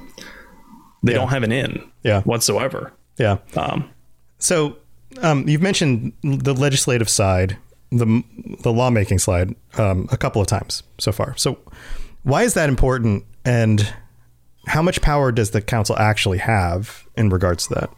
[1.02, 2.22] they don't have an in Yeah.
[2.22, 3.38] whatsoever Yeah.
[3.56, 3.88] um,
[4.38, 4.76] So
[5.22, 7.56] um, you've mentioned the legislative side,
[7.90, 8.22] the
[8.62, 11.34] the lawmaking side, um, a couple of times so far.
[11.36, 11.58] So
[12.24, 13.92] why is that important, and
[14.66, 17.90] how much power does the council actually have in regards to that?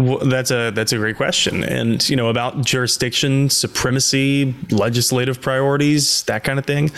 [0.00, 6.22] Well, that's a that's a great question, and you know about jurisdiction, supremacy, legislative priorities,
[6.22, 6.90] that kind of thing.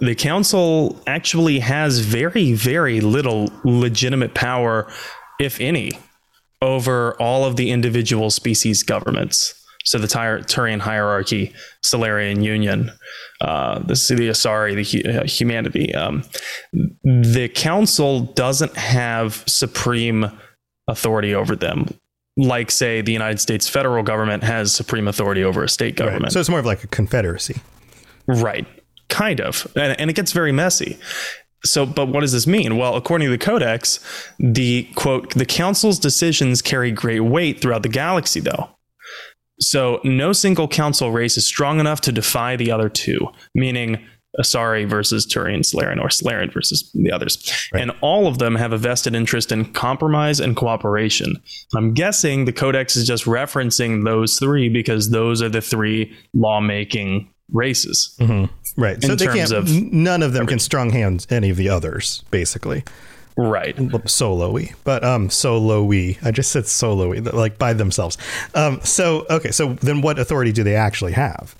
[0.00, 4.90] The council actually has very very little legitimate power,
[5.38, 5.90] if any,
[6.62, 9.54] over all of the individual species governments.
[9.84, 11.52] So the Tyr- Turian hierarchy,
[11.84, 12.90] Salarian Union,
[13.42, 15.94] uh, the the Asari, the uh, humanity.
[15.94, 16.24] Um,
[17.02, 20.30] the council doesn't have supreme
[20.88, 21.88] authority over them.
[22.38, 26.22] Like, say, the United States federal government has supreme authority over a state government.
[26.24, 26.32] Right.
[26.32, 27.60] So it's more of like a confederacy.
[28.28, 28.66] Right.
[29.08, 29.66] Kind of.
[29.74, 30.98] And, and, it gets very messy.
[31.64, 32.76] So, but what does this mean?
[32.76, 33.98] Well, according to the Codex,
[34.38, 38.70] the quote, the council's decisions carry great weight throughout the galaxy, though.
[39.58, 44.06] So, no single council race is strong enough to defy the other two, meaning
[44.38, 47.36] Asari versus Turian Salarian or Salarian versus the others.
[47.72, 47.82] Right.
[47.82, 51.42] And all of them have a vested interest in compromise and cooperation.
[51.74, 57.30] I'm guessing the Codex is just referencing those three because those are the three lawmaking
[57.52, 58.14] races.
[58.20, 58.80] Mm-hmm.
[58.80, 59.02] Right.
[59.02, 60.46] So they can't, of none of them everything.
[60.46, 62.84] can strong hand any of the others, basically.
[63.36, 63.76] Right.
[64.08, 64.74] Solo-y.
[64.84, 66.18] But um solo-y.
[66.22, 68.18] I just said solo-y, like by themselves.
[68.54, 71.54] Um so okay, so then what authority do they actually have?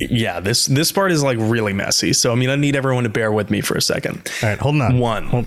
[0.00, 2.12] Yeah, this this part is like really messy.
[2.12, 4.30] So I mean I need everyone to bear with me for a second.
[4.42, 4.98] All right, hold on.
[4.98, 5.26] One.
[5.26, 5.46] Hold,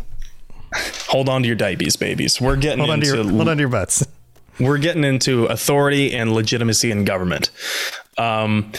[1.07, 2.39] hold on to your diabetes babies.
[2.39, 4.05] We're getting hold into on to your, hold on to your butts.
[4.59, 7.49] We're getting into authority and legitimacy in government.
[8.19, 8.71] Um,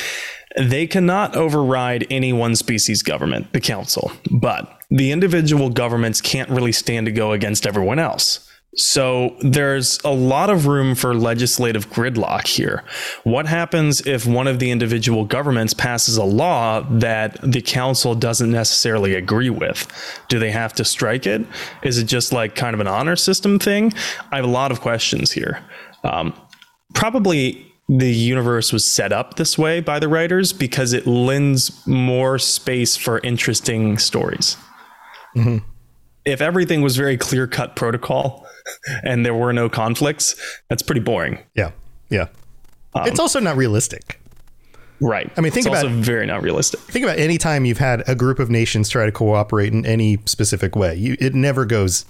[0.57, 6.70] they cannot override any one species government, the council, but the individual governments can't really
[6.70, 8.49] stand to go against everyone else.
[8.77, 12.83] So there's a lot of room for legislative gridlock here.
[13.22, 18.51] What happens if one of the individual governments passes a law that the council doesn't
[18.51, 19.87] necessarily agree with?
[20.29, 21.47] Do they have to strike it?
[21.83, 23.93] Is it just like kind of an honor system thing?
[24.33, 25.61] I have a lot of questions here.
[26.03, 26.35] Um,
[26.95, 32.39] probably the universe was set up this way by the writers because it lends more
[32.39, 34.57] space for interesting stories.
[35.37, 35.59] Mm-hmm.
[36.25, 38.47] If everything was very clear cut protocol
[39.03, 40.35] and there were no conflicts,
[40.68, 41.39] that's pretty boring.
[41.55, 41.72] Yeah.
[42.09, 42.29] Yeah.
[42.95, 44.20] Um, it's also not realistic.
[45.01, 45.31] Right.
[45.37, 46.81] I mean, think it's about also very not realistic.
[46.81, 50.18] Think about any time you've had a group of nations try to cooperate in any
[50.25, 50.95] specific way.
[50.95, 52.07] You, it never goes.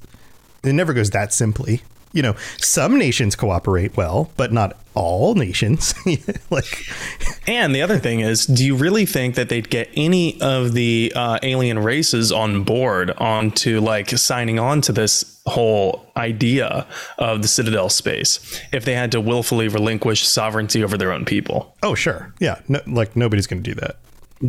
[0.62, 1.83] It never goes that simply
[2.15, 5.95] you know, some nations cooperate well, but not all nations.
[6.51, 6.87] like,
[7.47, 11.12] and the other thing is, do you really think that they'd get any of the
[11.15, 16.87] uh, alien races on board onto like signing on to this whole idea
[17.19, 21.77] of the Citadel space if they had to willfully relinquish sovereignty over their own people?
[21.83, 23.97] Oh, sure, yeah, no, like nobody's going to do that.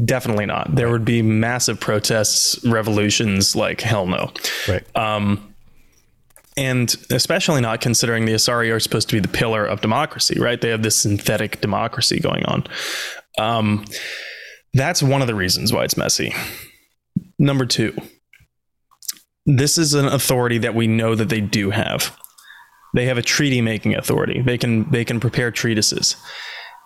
[0.06, 0.76] Definitely not.
[0.76, 4.32] There would be massive protests, revolutions, like hell no.
[4.68, 4.84] Right.
[4.96, 5.55] Um,
[6.58, 10.60] and especially not considering the Asari are supposed to be the pillar of democracy, right?
[10.60, 12.66] They have this synthetic democracy going on.
[13.38, 13.86] Um,
[14.74, 16.34] that's one of the reasons why it's messy.
[17.38, 17.96] Number two,
[19.46, 22.18] this is an authority that we know that they do have.
[22.94, 24.42] They have a treaty making authority.
[24.42, 26.16] They can they can prepare treatises.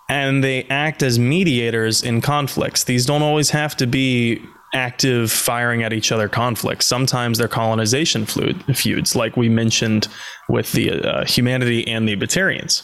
[0.08, 2.82] And they act as mediators in conflicts.
[2.82, 4.42] These don't always have to be
[4.72, 6.86] active firing at each other conflicts.
[6.86, 10.08] Sometimes they're colonization feuds, like we mentioned
[10.48, 12.82] with the uh, humanity and the Batarians.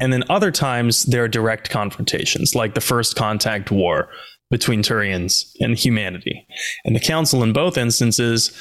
[0.00, 4.08] And then other times there are direct confrontations, like the first contact war
[4.50, 6.46] between Turians and humanity.
[6.84, 8.52] And the council in both instances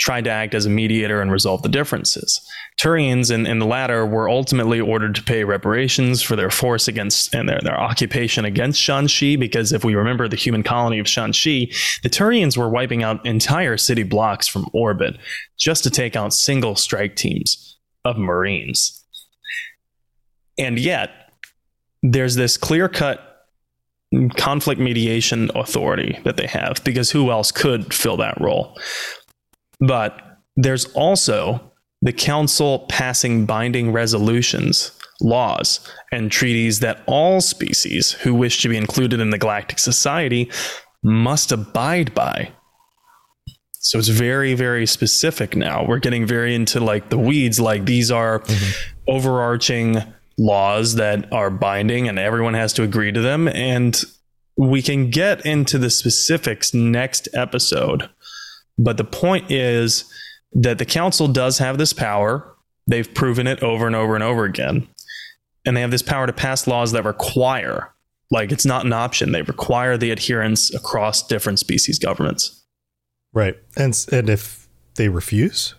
[0.00, 2.40] tried to act as a mediator and resolve the differences.
[2.80, 7.46] Turians in, the latter were ultimately ordered to pay reparations for their force against and
[7.46, 11.68] their, their occupation against Shanxi, because if we remember the human colony of Shanxi,
[12.02, 15.18] the Turians were wiping out entire city blocks from orbit
[15.58, 19.04] just to take out single strike teams of Marines.
[20.56, 21.10] And yet,
[22.02, 23.26] there's this clear cut
[24.36, 28.76] conflict mediation authority that they have because who else could fill that role?
[29.80, 30.20] But
[30.56, 31.72] there's also
[32.02, 35.80] the council passing binding resolutions, laws,
[36.12, 40.50] and treaties that all species who wish to be included in the galactic society
[41.02, 42.52] must abide by.
[43.82, 45.86] So it's very, very specific now.
[45.86, 49.10] We're getting very into like the weeds, like these are mm-hmm.
[49.10, 50.02] overarching
[50.38, 53.48] laws that are binding and everyone has to agree to them.
[53.48, 54.02] And
[54.56, 58.08] we can get into the specifics next episode
[58.80, 60.10] but the point is
[60.52, 62.56] that the council does have this power.
[62.86, 64.88] They've proven it over and over and over again.
[65.66, 67.92] And they have this power to pass laws that require,
[68.30, 72.64] like it's not an option, they require the adherence across different species governments.
[73.34, 73.56] Right.
[73.76, 75.74] And, and if they refuse?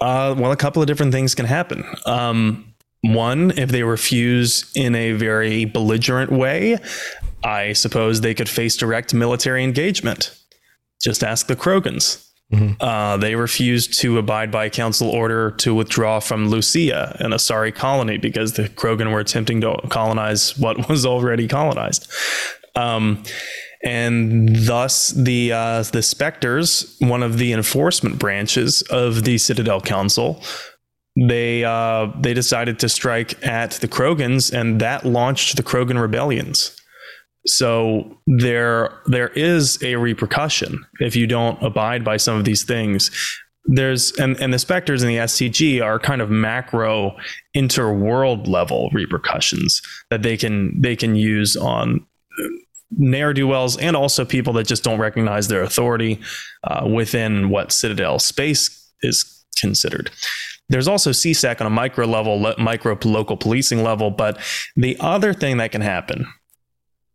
[0.00, 1.84] Uh, well, a couple of different things can happen.
[2.06, 6.78] Um, one, if they refuse in a very belligerent way,
[7.42, 10.37] I suppose they could face direct military engagement.
[11.00, 12.24] Just ask the Krogans.
[12.52, 12.74] Mm-hmm.
[12.80, 18.16] Uh, they refused to abide by council order to withdraw from Lusia, an Asari colony,
[18.16, 22.10] because the Krogan were attempting to colonize what was already colonized.
[22.74, 23.22] Um,
[23.84, 30.42] and thus the uh, the Spectres, one of the enforcement branches of the Citadel Council,
[31.16, 36.77] they uh, they decided to strike at the Krogans, and that launched the Krogan rebellions.
[37.46, 43.10] So there there is a repercussion if you don't abide by some of these things.
[43.64, 47.16] There's and, and the specters and the STG are kind of macro
[47.56, 52.06] interworld level repercussions that they can they can use on
[52.90, 56.20] ne'er do wells and also people that just don't recognize their authority
[56.64, 60.10] uh, within what Citadel space is considered.
[60.68, 64.10] There's also CSEC on a micro level, micro local policing level.
[64.10, 64.38] But
[64.76, 66.26] the other thing that can happen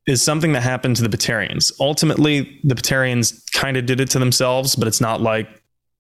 [0.06, 1.72] is something that happened to the Batarians.
[1.80, 5.48] Ultimately, the Batarians kind of did it to themselves, but it's not like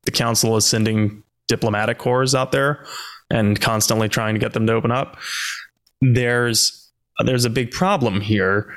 [0.04, 2.86] the council is sending diplomatic corps out there
[3.30, 5.18] and constantly trying to get them to open up.
[6.02, 6.80] There's
[7.24, 8.74] there's a big problem here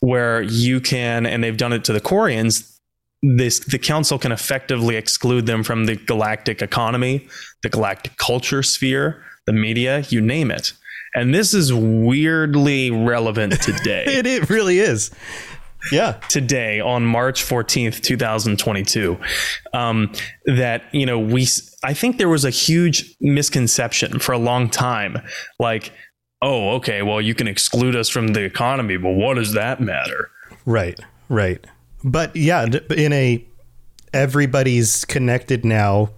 [0.00, 2.78] where you can, and they've done it to the Quarians.
[3.22, 7.26] This the council can effectively exclude them from the galactic economy,
[7.62, 10.72] the galactic culture sphere, the media, you name it.
[11.16, 14.04] And this is weirdly relevant today.
[14.06, 15.10] it, it really is.
[15.90, 16.20] Yeah.
[16.28, 19.18] Today on March 14th, 2022.
[19.72, 20.12] Um,
[20.44, 21.46] that, you know, we,
[21.82, 25.16] I think there was a huge misconception for a long time.
[25.58, 25.90] Like,
[26.42, 30.30] oh, okay, well, you can exclude us from the economy, but what does that matter?
[30.66, 31.00] Right,
[31.30, 31.64] right.
[32.04, 33.42] But yeah, in a
[34.12, 36.10] everybody's connected now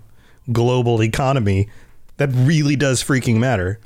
[0.51, 1.69] global economy,
[2.17, 3.79] that really does freaking matter.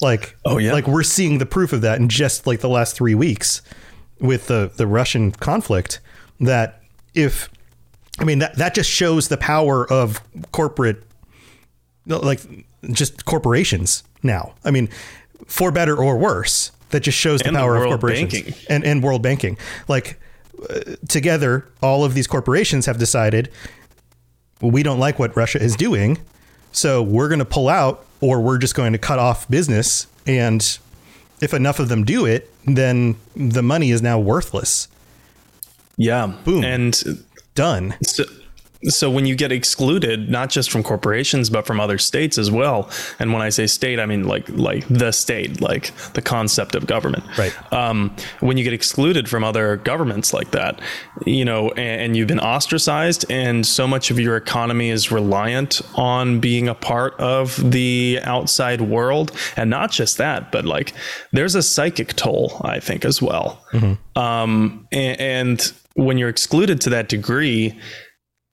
[0.00, 2.96] Like, oh yeah, like we're seeing the proof of that in just like the last
[2.96, 3.62] three weeks
[4.18, 6.00] with the the Russian conflict.
[6.40, 6.82] That
[7.14, 7.50] if,
[8.18, 10.20] I mean, that that just shows the power of
[10.52, 11.02] corporate,
[12.06, 12.40] like
[12.92, 14.54] just corporations now.
[14.64, 14.88] I mean,
[15.46, 18.54] for better or worse, that just shows the power the of corporations banking.
[18.68, 19.58] and and world banking.
[19.86, 20.18] Like
[20.68, 23.50] uh, together, all of these corporations have decided
[24.62, 26.18] we don't like what Russia is doing,
[26.72, 30.06] so we're going to pull out or we're just going to cut off business.
[30.26, 30.78] And
[31.40, 34.88] if enough of them do it, then the money is now worthless.
[35.96, 36.34] Yeah.
[36.44, 36.64] Boom.
[36.64, 37.94] And done.
[38.02, 38.24] So,
[38.84, 42.88] so when you get excluded not just from corporations but from other states as well.
[43.18, 46.86] And when i say state i mean like like the state like the concept of
[46.86, 47.24] government.
[47.36, 47.72] Right.
[47.72, 50.80] Um, when you get excluded from other governments like that
[51.26, 55.80] you know and, and, you've been ostracized and so much of your economy is reliant
[55.94, 59.32] on being a part of the outside world.
[59.56, 60.94] And not just that but like
[61.32, 63.62] there's a psychic toll i think as well.
[63.72, 64.18] Mm-hmm.
[64.18, 67.78] um, and, and when you're excluded to that degree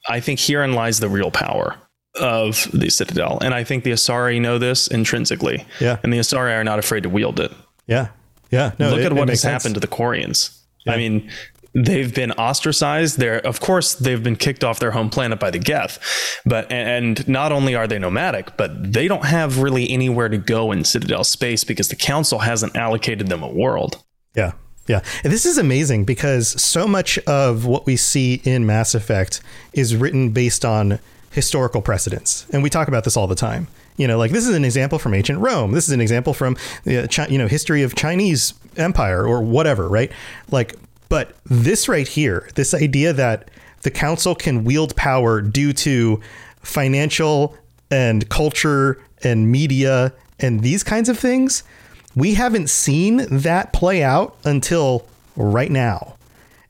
[0.08, 1.76] I think herein lies the real power
[2.20, 3.40] of the Citadel.
[3.42, 5.66] And I think the Asari know this intrinsically.
[5.80, 5.98] Yeah.
[6.04, 7.52] And the Asari are not afraid to wield it.
[7.86, 8.10] Yeah.
[8.50, 8.72] Yeah.
[8.80, 9.52] No, Look it, at what has sense.
[9.52, 10.58] happened to the Quarians.
[10.86, 10.94] Yeah.
[10.94, 11.30] I mean,
[11.74, 13.20] they've been ostracized.
[13.20, 16.00] They're, of course, they've been kicked off their home planet by the Geth.
[16.46, 20.72] But, and not only are they nomadic, but they don't have really anywhere to go
[20.72, 24.04] in Citadel space because the Council hasn't allocated them a world.
[24.36, 24.54] Yeah.
[24.88, 25.02] Yeah.
[25.24, 29.42] And this is amazing because so much of what we see in Mass Effect
[29.74, 31.00] is written based on
[31.32, 32.46] historical precedents.
[32.52, 33.68] And we talk about this all the time.
[33.98, 35.72] You know, like this is an example from ancient Rome.
[35.72, 39.90] This is an example from uh, the you know history of Chinese empire or whatever,
[39.90, 40.12] right?
[40.52, 40.76] Like
[41.10, 43.50] but this right here, this idea that
[43.82, 46.20] the council can wield power due to
[46.62, 47.56] financial
[47.90, 51.64] and culture and media and these kinds of things,
[52.18, 55.06] we haven't seen that play out until
[55.36, 56.16] right now.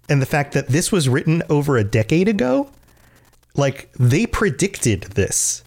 [0.09, 2.69] And the fact that this was written over a decade ago,
[3.55, 5.63] like they predicted this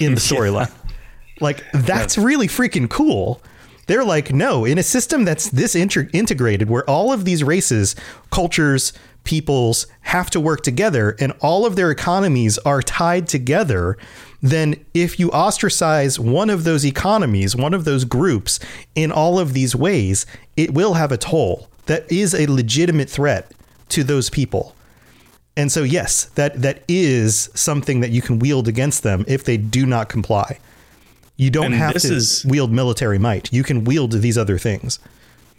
[0.00, 0.68] in the storyline.
[0.84, 0.90] yeah.
[1.40, 3.40] Like that's really freaking cool.
[3.86, 7.94] They're like, no, in a system that's this inter- integrated, where all of these races,
[8.30, 8.92] cultures,
[9.24, 13.96] peoples have to work together, and all of their economies are tied together
[14.42, 18.58] then if you ostracize one of those economies, one of those groups
[18.94, 20.24] in all of these ways,
[20.56, 21.68] it will have a toll.
[21.86, 23.52] That is a legitimate threat
[23.90, 24.74] to those people.
[25.56, 29.56] And so yes, that that is something that you can wield against them if they
[29.56, 30.58] do not comply.
[31.36, 33.52] You don't and have to is, wield military might.
[33.52, 34.98] You can wield these other things.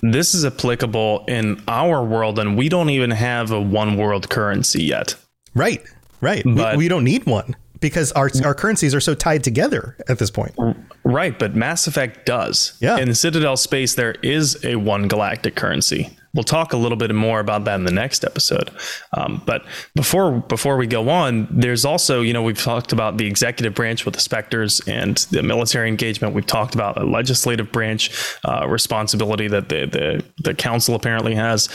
[0.01, 4.83] This is applicable in our world and we don't even have a one world currency
[4.83, 5.15] yet.
[5.53, 5.83] Right.
[6.21, 6.43] Right.
[6.45, 10.19] But, we, we don't need one because our our currencies are so tied together at
[10.19, 10.55] this point.
[11.03, 12.77] Right, but Mass Effect does.
[12.79, 12.97] Yeah.
[12.97, 16.15] In Citadel space, there is a one galactic currency.
[16.33, 18.71] We'll talk a little bit more about that in the next episode.
[19.17, 19.65] Um, but
[19.95, 24.05] before before we go on, there's also you know we've talked about the executive branch
[24.05, 26.33] with the specters and the military engagement.
[26.33, 28.11] We've talked about a legislative branch
[28.45, 31.69] uh, responsibility that the, the the council apparently has.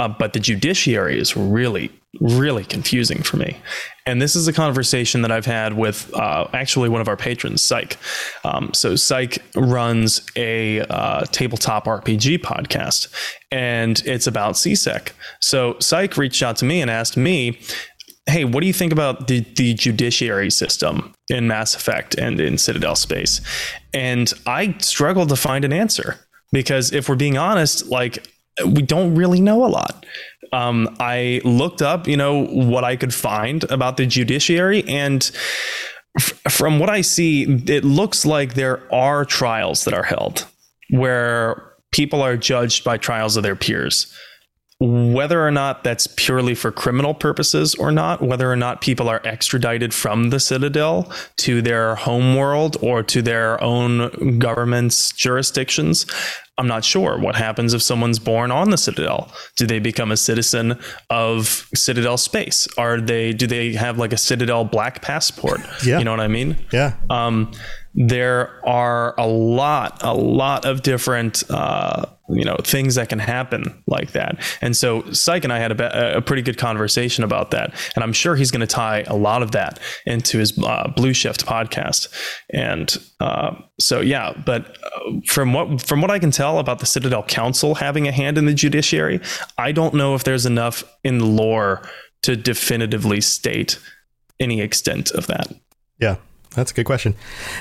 [0.00, 3.56] uh, but the judiciary is really, really confusing for me.
[4.06, 7.62] And this is a conversation that I've had with uh, actually one of our patrons,
[7.62, 7.96] Psych.
[8.44, 13.08] Um, so, Psych runs a uh, tabletop RPG podcast,
[13.52, 15.10] and it's about CSEC.
[15.40, 17.60] So, Psych reached out to me and asked me,
[18.26, 22.58] Hey, what do you think about the, the judiciary system in Mass Effect and in
[22.58, 23.40] Citadel space?
[23.92, 26.16] And I struggled to find an answer
[26.52, 28.26] because if we're being honest, like
[28.64, 30.06] we don't really know a lot.
[30.52, 35.30] Um, I looked up, you know, what I could find about the judiciary, and
[36.18, 40.46] f- from what I see, it looks like there are trials that are held
[40.90, 44.12] where people are judged by trials of their peers.
[44.80, 49.20] Whether or not that's purely for criminal purposes or not, whether or not people are
[49.26, 56.06] extradited from the Citadel to their home world or to their own government's jurisdictions,
[56.60, 59.32] I'm not sure what happens if someone's born on the Citadel.
[59.56, 60.78] Do they become a citizen
[61.08, 62.68] of Citadel space?
[62.76, 63.32] Are they?
[63.32, 65.60] Do they have like a Citadel black passport?
[65.84, 65.98] Yeah.
[65.98, 66.58] you know what I mean.
[66.70, 66.96] Yeah.
[67.08, 67.52] Um,
[67.94, 73.82] there are a lot, a lot of different, uh, you know, things that can happen
[73.88, 74.40] like that.
[74.60, 78.12] And so, Psych and I had a, a pretty good conversation about that, and I'm
[78.12, 82.08] sure he's going to tie a lot of that into his uh, Blue Shift podcast.
[82.50, 86.86] And uh, so, yeah, but uh, from what from what I can tell about the
[86.86, 89.20] Citadel Council having a hand in the judiciary,
[89.58, 91.82] I don't know if there's enough in lore
[92.22, 93.78] to definitively state
[94.38, 95.52] any extent of that.
[95.98, 96.16] Yeah.
[96.54, 97.14] That's a good question.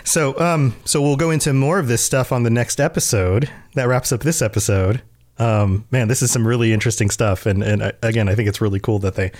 [0.03, 3.49] So, um, so we'll go into more of this stuff on the next episode.
[3.75, 5.03] That wraps up this episode.
[5.37, 8.59] Um, man, this is some really interesting stuff, and and I, again, I think it's
[8.59, 9.31] really cool that they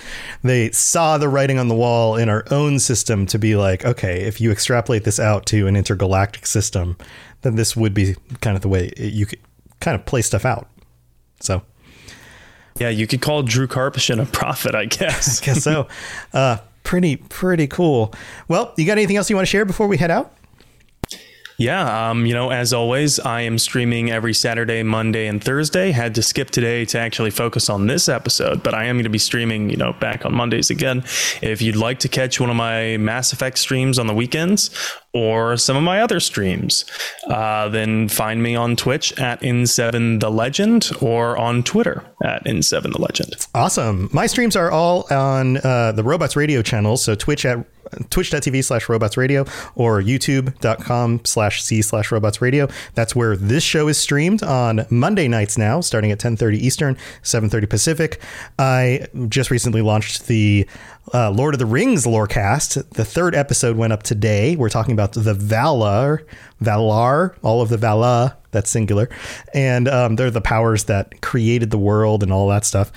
[0.43, 4.22] they saw the writing on the wall in our own system to be like, okay,
[4.22, 6.95] if you extrapolate this out to an intergalactic system,
[7.41, 9.39] then this would be kind of the way you could
[9.82, 10.70] kind of play stuff out.
[11.41, 11.64] So,
[12.80, 15.41] yeah, you could call Drew Karpyshyn a prophet, I guess.
[15.41, 15.88] I guess so.
[16.34, 18.14] Uh, pretty pretty cool.
[18.48, 20.34] Well, you got anything else you want to share before we head out?
[21.60, 25.92] Yeah, um, you know, as always, I am streaming every Saturday, Monday, and Thursday.
[25.92, 29.10] Had to skip today to actually focus on this episode, but I am going to
[29.10, 31.04] be streaming, you know, back on Mondays again.
[31.42, 34.70] If you'd like to catch one of my Mass Effect streams on the weekends
[35.14, 36.86] or some of my other streams,
[37.28, 42.94] uh, then find me on Twitch at In7 The Legend or on Twitter at In7
[42.94, 43.36] The Legend.
[43.56, 44.10] Awesome.
[44.14, 47.66] My streams are all on uh, the Robots Radio channel, so Twitch at
[48.10, 52.68] twitch.tv slash robots radio or youtube.com slash c slash robots radio.
[52.96, 57.70] That's where this show is streamed on monday nights now starting at 10.30 eastern 7.30
[57.70, 58.22] pacific.
[58.58, 60.68] I just recently launched the
[61.14, 62.90] uh, lord of the rings lorecast.
[62.92, 64.56] The third episode went up today.
[64.56, 66.26] We're talking about the valar
[66.62, 69.10] valar all of the valar that's singular.
[69.54, 72.92] And um, they're the powers that created the world and all that stuff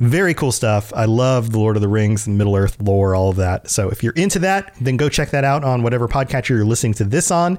[0.00, 0.92] very cool stuff.
[0.96, 3.68] I love the Lord of the Rings and Middle Earth lore, all of that.
[3.68, 6.94] So if you're into that, then go check that out on whatever podcatcher you're listening
[6.94, 7.58] to this on.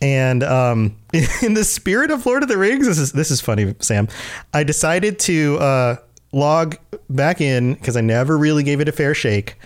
[0.00, 0.96] And um,
[1.42, 4.08] in the spirit of Lord of the Rings, this is this is funny, Sam.
[4.54, 5.96] I decided to uh,
[6.32, 6.76] log
[7.10, 9.56] back in because I never really gave it a fair shake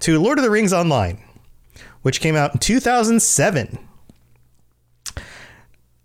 [0.00, 1.22] to Lord of the Rings Online,
[2.02, 3.78] which came out in 2007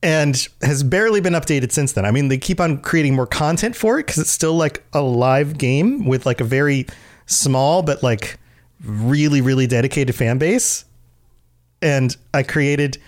[0.05, 2.05] and has barely been updated since then.
[2.05, 5.01] I mean, they keep on creating more content for it because it's still like a
[5.01, 6.85] live game with like a very
[7.25, 8.37] small but like
[8.85, 10.85] really really dedicated fan base.
[11.81, 12.99] And I created,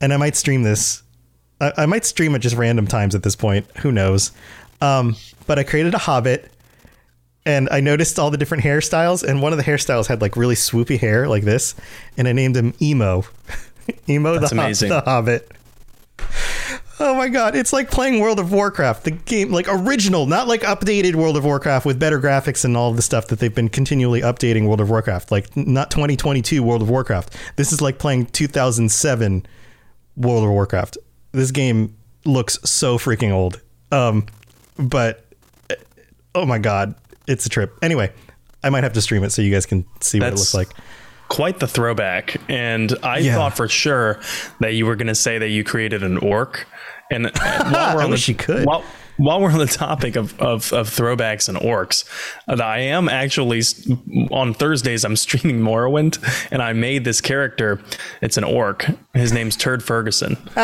[0.00, 1.02] and I might stream this.
[1.60, 3.66] I, I might stream at just random times at this point.
[3.78, 4.30] Who knows?
[4.80, 5.16] Um,
[5.48, 6.52] but I created a Hobbit,
[7.44, 10.54] and I noticed all the different hairstyles, and one of the hairstyles had like really
[10.54, 11.74] swoopy hair like this,
[12.16, 13.24] and I named him Emo.
[14.08, 14.88] Emo That's the, amazing.
[14.90, 15.50] the Hobbit.
[17.00, 20.62] Oh my god, it's like playing World of Warcraft, the game like original, not like
[20.62, 24.20] updated World of Warcraft with better graphics and all the stuff that they've been continually
[24.20, 27.36] updating World of Warcraft, like not 2022 World of Warcraft.
[27.56, 29.44] This is like playing 2007
[30.16, 30.98] World of Warcraft.
[31.32, 33.60] This game looks so freaking old.
[33.90, 34.26] Um
[34.78, 35.24] but
[36.34, 36.94] oh my god,
[37.26, 37.76] it's a trip.
[37.82, 38.12] Anyway,
[38.62, 40.68] I might have to stream it so you guys can see what it looks like.
[41.28, 42.36] Quite the throwback.
[42.48, 43.34] And I Yeah.
[43.34, 44.20] thought for sure
[44.60, 46.66] that you were going to say that you created an orc.
[47.10, 48.64] And while we're on the, you could.
[48.66, 48.84] While,
[49.16, 52.04] while we're on the topic of, of, of throwbacks and orcs,
[52.48, 53.62] uh, I am actually
[54.30, 56.18] on Thursdays, I'm streaming Morrowind
[56.50, 57.80] and I made this character.
[58.20, 60.36] It's an orc His name's Turd Ferguson.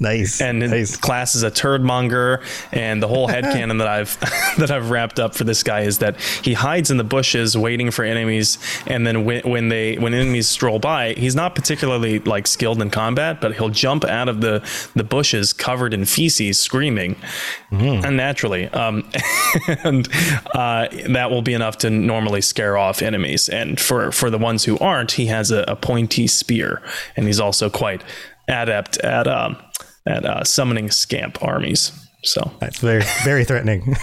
[0.00, 0.40] nice.
[0.40, 0.96] And his nice.
[0.96, 2.42] class is a turd monger.
[2.72, 4.18] And the whole headcanon that I've
[4.58, 7.92] that I've wrapped up for this guy is that he hides in the bushes waiting
[7.92, 8.58] for enemies.
[8.86, 12.90] And then when, when they when enemies stroll by, he's not particularly like skilled in
[12.90, 17.16] combat, but he'll jump out of the the bushes covered in feces, screaming
[17.70, 18.66] unnaturally.
[18.68, 19.08] Um,
[19.84, 20.08] and
[20.54, 23.48] uh, that will be enough to normally scare off enemies.
[23.48, 26.82] And for for the ones who aren't, he has a, a pointy spear,
[27.16, 28.02] and he's also quite
[28.48, 29.56] adept at um,
[30.06, 31.92] at uh, summoning scamp armies.
[32.22, 33.96] So That's very very threatening.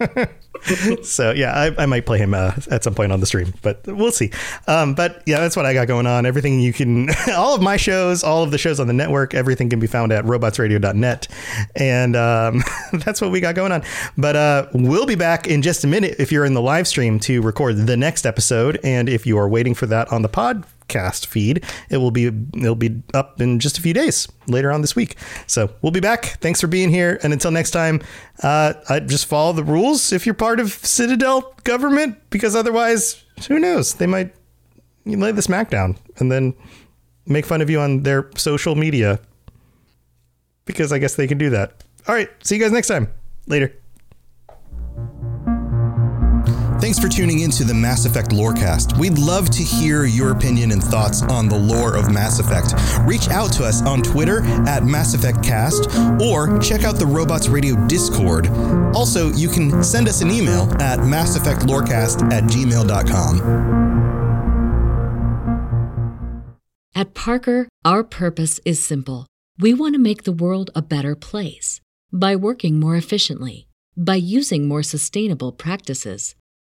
[1.02, 3.86] so yeah, I, I might play him uh, at some point on the stream, but
[3.86, 4.30] we'll see.
[4.66, 6.26] Um, but yeah, that's what I got going on.
[6.26, 9.68] Everything you can, all of my shows, all of the shows on the network, everything
[9.68, 11.28] can be found at robotsradio.net,
[11.76, 13.82] and um, that's what we got going on.
[14.16, 17.18] But uh, we'll be back in just a minute if you're in the live stream
[17.20, 20.64] to record the next episode, and if you are waiting for that on the pod
[20.88, 21.64] cast feed.
[21.90, 25.16] It will be it'll be up in just a few days later on this week.
[25.46, 26.38] So we'll be back.
[26.40, 28.00] Thanks for being here, and until next time,
[28.42, 33.58] uh, I just follow the rules if you're part of Citadel government, because otherwise, who
[33.58, 33.94] knows?
[33.94, 34.34] They might
[35.06, 36.54] lay the smackdown and then
[37.26, 39.20] make fun of you on their social media
[40.64, 41.84] because I guess they can do that.
[42.06, 43.12] All right, see you guys next time.
[43.46, 43.74] Later.
[46.84, 48.98] Thanks for tuning into the Mass Effect Lorecast.
[48.98, 52.74] We'd love to hear your opinion and thoughts on the lore of Mass Effect.
[53.08, 55.86] Reach out to us on Twitter at Mass Effect Cast
[56.20, 58.48] or check out the Robots Radio Discord.
[58.94, 63.40] Also, you can send us an email at masseffectlorecast at gmail.com.
[66.94, 69.26] At Parker, our purpose is simple.
[69.58, 71.80] We want to make the world a better place
[72.12, 76.34] by working more efficiently, by using more sustainable practices,